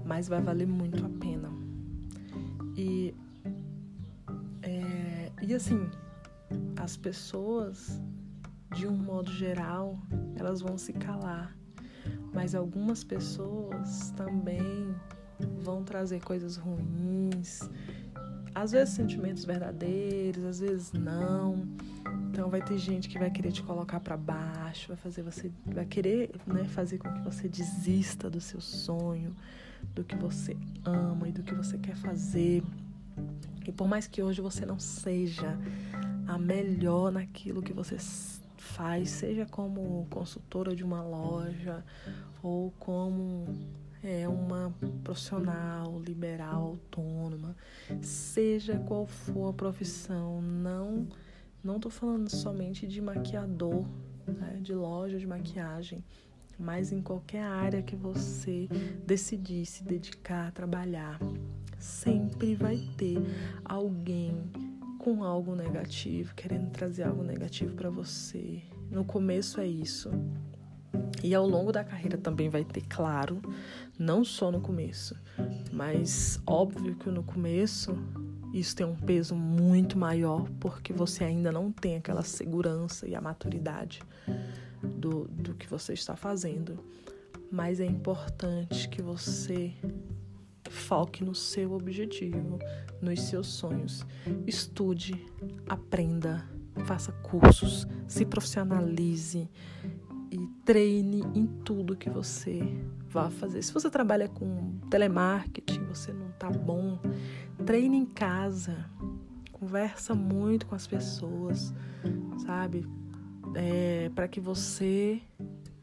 mas 0.05 0.29
vai 0.29 0.41
valer 0.41 0.67
muito 0.67 1.05
a 1.05 1.09
pena. 1.09 1.51
E, 2.77 3.15
é, 4.63 5.33
e 5.43 5.55
assim, 5.55 5.89
as 6.77 6.97
pessoas, 6.97 8.01
de 8.75 8.87
um 8.87 8.97
modo 8.97 9.31
geral, 9.31 9.99
elas 10.37 10.61
vão 10.61 10.77
se 10.77 10.93
calar, 10.93 11.57
mas 12.33 12.55
algumas 12.55 13.05
pessoas 13.05 14.11
também 14.17 14.95
vão 15.63 15.83
trazer 15.85 16.23
coisas 16.23 16.57
ruins, 16.57 17.61
às 18.55 18.73
vezes 18.73 18.95
sentimentos 18.95 19.45
verdadeiros, 19.45 20.45
às 20.45 20.61
vezes 20.61 20.93
não. 20.93 21.67
Então 22.35 22.51
vai 22.51 22.61
ter 22.61 22.77
gente 22.79 23.09
que 23.09 23.17
vai 23.17 23.31
querer 23.31 23.53
te 23.53 23.63
colocar 23.63 24.01
para 24.01 24.17
baixo, 24.17 24.89
vai 24.89 24.97
fazer 24.97 25.23
você, 25.23 25.53
vai 25.65 25.87
querer, 25.87 26.33
né, 26.45 26.65
fazer 26.65 26.99
com 26.99 27.09
que 27.15 27.21
você 27.21 27.49
desista 27.49 28.29
do 28.29 28.41
seu 28.41 28.61
sonho, 28.61 29.37
do 29.95 30.03
que 30.03 30.17
você 30.17 30.57
ama 30.85 31.29
e 31.29 31.31
do 31.31 31.45
que 31.45 31.55
você 31.55 31.79
quer 31.79 31.95
fazer. 31.95 32.61
E 33.65 33.71
por 33.71 33.87
mais 33.87 34.09
que 34.09 34.21
hoje 34.21 34.41
você 34.41 34.67
não 34.67 34.81
seja 34.81 35.57
a 36.27 36.37
melhor 36.37 37.13
naquilo 37.13 37.63
que 37.63 37.73
você 37.73 37.99
faz, 38.57 39.11
seja 39.11 39.47
como 39.47 40.05
consultora 40.11 40.75
de 40.75 40.83
uma 40.83 41.05
loja 41.05 41.85
ou 42.43 42.73
como 42.81 43.47
é 44.03 44.27
uma 44.27 44.75
profissional 45.05 46.01
liberal, 46.01 46.63
autônoma, 46.63 47.55
seja 48.03 48.77
qual 48.89 49.07
for 49.07 49.51
a 49.51 49.53
profissão, 49.53 50.43
não 50.43 51.07
não 51.65 51.77
estou 51.77 51.91
falando 51.91 52.29
somente 52.29 52.87
de 52.87 53.01
maquiador, 53.01 53.87
né, 54.27 54.59
de 54.61 54.75
loja 54.75 55.19
de 55.19 55.27
maquiagem, 55.27 56.05
mas 56.59 56.93
em 56.93 57.01
qualquer 57.01 57.43
área 57.43 57.83
que 57.83 57.97
você 57.97 58.69
decidir 59.07 59.65
se 59.65 59.83
dedicar 59.83 60.53
trabalhar, 60.53 61.19
sempre 61.79 62.55
vai 62.55 62.77
ter 62.99 63.17
alguém 63.65 64.37
com 64.99 65.25
algo 65.25 65.55
negativo, 65.55 66.35
querendo 66.35 66.71
trazer 66.71 67.05
algo 67.05 67.23
negativo 67.23 67.75
para 67.75 67.91
você. 67.91 68.63
No 68.91 69.05
começo 69.05 69.61
é 69.61 69.67
isso. 69.67 70.11
E 71.23 71.35
ao 71.35 71.47
longo 71.47 71.73
da 71.73 71.83
carreira 71.83 72.17
também 72.17 72.49
vai 72.49 72.65
ter, 72.65 72.83
claro, 72.83 73.41
não 73.99 74.25
só 74.25 74.51
no 74.51 74.61
começo, 74.61 75.17
mas 75.73 76.41
óbvio 76.47 76.95
que 76.97 77.11
no 77.11 77.23
começo 77.23 77.97
isso 78.55 78.77
tem 78.77 78.87
um 78.87 78.95
peso 78.95 79.35
muito 79.35 79.99
maior 79.99 80.49
porque 80.61 80.93
você 80.93 81.25
ainda 81.25 81.51
não 81.51 81.73
tem 81.73 81.97
aquela 81.97 82.23
segurança 82.23 83.09
e 83.09 83.15
a 83.15 83.21
maturidade 83.21 84.01
do, 84.81 85.27
do 85.29 85.55
que 85.55 85.69
você 85.69 85.93
está 85.93 86.15
fazendo. 86.15 86.79
Mas 87.51 87.81
é 87.81 87.85
importante 87.85 88.89
que 88.89 89.03
você 89.03 89.73
foque 90.71 91.25
no 91.25 91.35
seu 91.35 91.73
objetivo, 91.73 92.61
nos 93.03 93.23
seus 93.23 93.49
sonhos. 93.49 94.07
Estude, 94.47 95.27
aprenda, 95.69 96.49
faça 96.85 97.11
cursos, 97.11 97.89
se 98.07 98.25
profissionalize 98.25 99.51
e 100.31 100.39
treine 100.65 101.23
em 101.35 101.47
tudo 101.65 101.97
que 101.97 102.11
você 102.11 102.61
vá 103.09 103.31
fazer. 103.31 103.63
Se 103.63 103.73
você 103.73 103.89
trabalha 103.89 104.29
com 104.29 104.79
telemarketing, 104.91 105.85
você 105.85 106.13
não 106.13 106.31
tá 106.33 106.51
bom, 106.51 106.99
treine 107.67 107.97
em 107.97 108.07
casa, 108.07 108.89
conversa 109.53 110.15
muito 110.15 110.67
com 110.67 110.75
as 110.75 110.87
pessoas, 110.87 111.73
sabe? 112.47 112.87
É, 113.55 114.11
para 114.15 114.27
que 114.29 114.41
você 114.41 115.21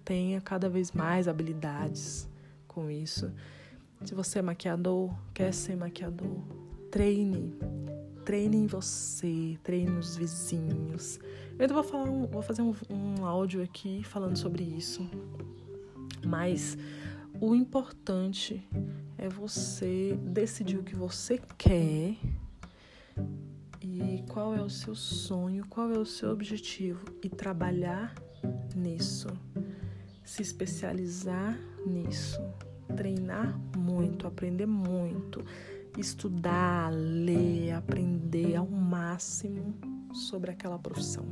tenha 0.03 0.41
cada 0.41 0.69
vez 0.69 0.91
mais 0.91 1.27
habilidades 1.27 2.29
com 2.67 2.89
isso. 2.89 3.31
Se 4.03 4.15
você 4.15 4.39
é 4.39 4.41
maquiador, 4.41 5.13
quer 5.33 5.53
ser 5.53 5.75
maquiador, 5.75 6.41
treine. 6.89 7.55
Treine 8.25 8.57
em 8.57 8.67
você, 8.67 9.57
treine 9.63 9.89
nos 9.89 10.15
vizinhos, 10.15 11.19
eu 11.61 11.65
ainda 11.65 11.75
vou, 11.75 11.83
falar 11.83 12.09
um, 12.09 12.25
vou 12.25 12.41
fazer 12.41 12.63
um, 12.63 12.73
um 12.89 13.23
áudio 13.23 13.61
aqui 13.61 14.03
falando 14.03 14.35
sobre 14.35 14.63
isso. 14.63 15.07
Mas 16.25 16.75
o 17.39 17.53
importante 17.53 18.67
é 19.21 19.29
você 19.29 20.17
decidir 20.23 20.77
o 20.77 20.83
que 20.83 20.95
você 20.95 21.39
quer 21.55 22.17
e 23.79 24.25
qual 24.27 24.55
é 24.55 24.61
o 24.61 24.69
seu 24.69 24.95
sonho, 24.95 25.65
qual 25.69 25.91
é 25.91 25.97
o 25.97 26.05
seu 26.05 26.31
objetivo 26.31 27.05
e 27.23 27.29
trabalhar 27.29 28.15
nisso, 28.75 29.27
se 30.25 30.41
especializar 30.41 31.55
nisso, 31.85 32.41
treinar 32.97 33.55
muito, 33.77 34.25
aprender 34.25 34.65
muito, 34.65 35.45
estudar, 35.95 36.91
ler, 36.91 37.73
aprender 37.73 38.55
ao 38.55 38.67
máximo 38.67 39.75
sobre 40.11 40.49
aquela 40.49 40.79
profissão 40.79 41.25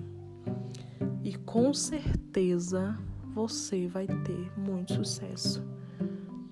e 1.24 1.34
com 1.34 1.74
certeza 1.74 2.98
você 3.34 3.88
vai 3.88 4.08
ter 4.08 4.60
muito 4.60 4.94
sucesso. 4.94 5.79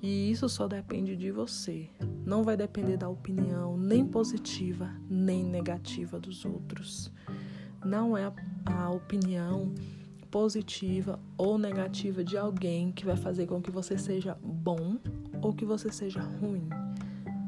E 0.02 0.32
isso 0.32 0.48
só 0.48 0.68
depende 0.68 1.16
de 1.16 1.32
você. 1.32 1.90
Não 2.26 2.44
vai 2.44 2.56
depender 2.56 2.98
da 2.98 3.10
opinião 3.10 3.78
nem 3.78 4.06
positiva 4.06 4.94
nem 5.10 5.44
negativa 5.44 6.20
dos 6.20 6.46
outros. 6.46 7.12
Não 7.84 8.18
é 8.18 8.32
a 8.66 8.90
opinião 8.90 9.74
positiva 10.30 11.20
ou 11.38 11.58
negativa 11.58 12.24
de 12.24 12.38
alguém 12.38 12.92
que 12.92 13.06
vai 13.06 13.16
fazer 13.16 13.48
com 13.48 13.62
que 13.62 13.72
você 13.72 13.98
seja 13.98 14.38
bom 14.44 14.98
ou 15.42 15.54
que 15.54 15.66
você 15.66 15.92
seja 15.92 16.22
ruim. 16.22 16.68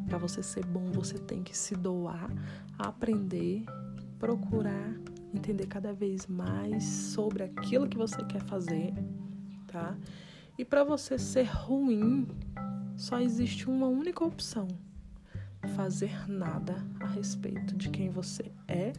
Para 0.07 0.17
você 0.17 0.41
ser 0.41 0.65
bom, 0.65 0.91
você 0.91 1.19
tem 1.19 1.43
que 1.43 1.55
se 1.55 1.75
doar, 1.75 2.31
aprender, 2.79 3.63
procurar 4.17 4.95
entender 5.33 5.67
cada 5.67 5.93
vez 5.93 6.27
mais 6.27 6.83
sobre 6.83 7.43
aquilo 7.43 7.87
que 7.87 7.97
você 7.97 8.23
quer 8.23 8.41
fazer, 8.41 8.93
tá? 9.67 9.95
E 10.59 10.65
para 10.65 10.83
você 10.83 11.17
ser 11.17 11.43
ruim, 11.43 12.27
só 12.97 13.17
existe 13.17 13.69
uma 13.69 13.87
única 13.87 14.25
opção: 14.25 14.67
fazer 15.73 16.29
nada 16.29 16.85
a 16.99 17.07
respeito 17.07 17.77
de 17.77 17.87
quem 17.89 18.09
você 18.09 18.51
é 18.67 18.91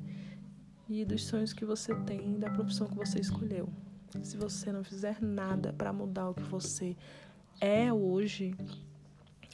e 0.88 1.04
dos 1.04 1.22
sonhos 1.26 1.52
que 1.52 1.66
você 1.66 1.94
tem, 1.94 2.38
da 2.38 2.48
profissão 2.48 2.86
que 2.86 2.96
você 2.96 3.20
escolheu. 3.20 3.68
Se 4.22 4.38
você 4.38 4.72
não 4.72 4.82
fizer 4.82 5.20
nada 5.20 5.70
para 5.70 5.92
mudar 5.92 6.30
o 6.30 6.34
que 6.34 6.42
você 6.44 6.96
é 7.60 7.92
hoje, 7.92 8.54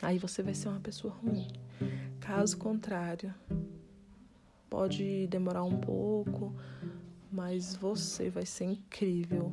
aí 0.01 0.17
você 0.17 0.45
vai 0.45 0.55
ser 0.55 0.69
uma 0.69 0.79
pessoa 0.79 1.13
ruim. 1.13 1.49
Caso 2.21 2.57
contrário, 2.57 3.35
pode 4.71 5.27
demorar 5.27 5.65
um 5.65 5.81
pouco, 5.81 6.55
mas 7.33 7.75
você 7.75 8.31
vai 8.31 8.47
ser 8.47 8.67
incrível 8.67 9.53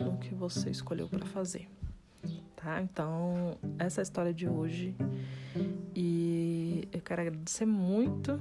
no 0.00 0.16
que 0.16 0.34
você 0.34 0.70
escolheu 0.70 1.06
para 1.06 1.26
fazer. 1.26 1.71
Tá? 2.62 2.80
Então, 2.80 3.58
essa 3.76 4.00
é 4.00 4.02
a 4.02 4.04
história 4.04 4.32
de 4.32 4.48
hoje. 4.48 4.94
E 5.96 6.88
eu 6.92 7.00
quero 7.00 7.22
agradecer 7.22 7.66
muito 7.66 8.40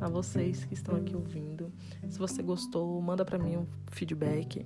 a 0.00 0.08
vocês 0.08 0.64
que 0.64 0.72
estão 0.72 0.96
aqui 0.96 1.14
ouvindo. 1.14 1.70
Se 2.08 2.18
você 2.18 2.42
gostou, 2.42 3.00
manda 3.02 3.26
para 3.26 3.38
mim 3.38 3.58
um 3.58 3.66
feedback. 3.90 4.64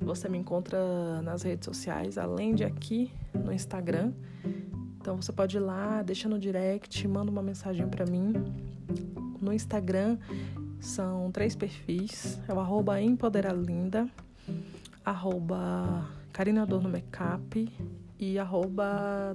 Você 0.00 0.28
me 0.28 0.36
encontra 0.36 1.22
nas 1.22 1.42
redes 1.42 1.64
sociais, 1.64 2.18
além 2.18 2.56
de 2.56 2.64
aqui 2.64 3.12
no 3.32 3.52
Instagram. 3.52 4.12
Então 5.00 5.14
você 5.14 5.32
pode 5.32 5.56
ir 5.56 5.60
lá, 5.60 6.02
deixa 6.02 6.28
no 6.28 6.40
direct, 6.40 7.06
manda 7.06 7.30
uma 7.30 7.42
mensagem 7.42 7.86
para 7.86 8.04
mim. 8.04 8.32
No 9.40 9.52
Instagram 9.52 10.18
são 10.80 11.30
três 11.30 11.54
perfis. 11.54 12.40
É 12.48 12.52
o 12.52 12.58
arroba 12.58 13.00
Empoderalinda, 13.00 14.08
arroba 15.04 16.04
Karina 16.32 16.66
Makeup 16.66 17.68
e 18.18 18.38
arroba 18.38 19.34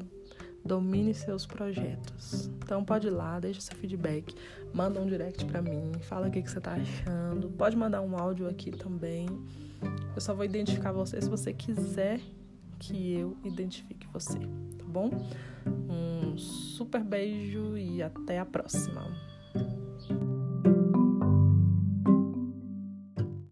Domine 0.66 1.14
Seus 1.14 1.46
Projetos. 1.46 2.50
Então 2.64 2.84
pode 2.84 3.08
ir 3.08 3.12
lá, 3.12 3.40
deixa 3.40 3.62
seu 3.62 3.76
feedback, 3.78 4.34
manda 4.74 5.00
um 5.00 5.06
direct 5.06 5.46
pra 5.46 5.62
mim, 5.62 5.92
fala 6.02 6.28
o 6.28 6.32
que, 6.32 6.42
que 6.42 6.50
você 6.50 6.60
tá 6.60 6.74
achando. 6.74 7.50
Pode 7.50 7.76
mandar 7.76 8.02
um 8.02 8.18
áudio 8.18 8.48
aqui 8.48 8.72
também. 8.72 9.28
Eu 10.16 10.22
só 10.22 10.34
vou 10.34 10.46
identificar 10.46 10.92
você 10.92 11.22
se 11.22 11.30
você 11.30 11.54
quiser 11.54 12.22
que 12.80 13.14
eu 13.14 13.38
identifique 13.44 14.08
você, 14.12 14.40
tá 14.40 14.86
bom? 14.86 15.10
Um 15.66 16.38
super 16.38 17.04
beijo 17.04 17.78
e 17.78 18.02
até 18.02 18.40
a 18.40 18.46
próxima. 18.46 19.06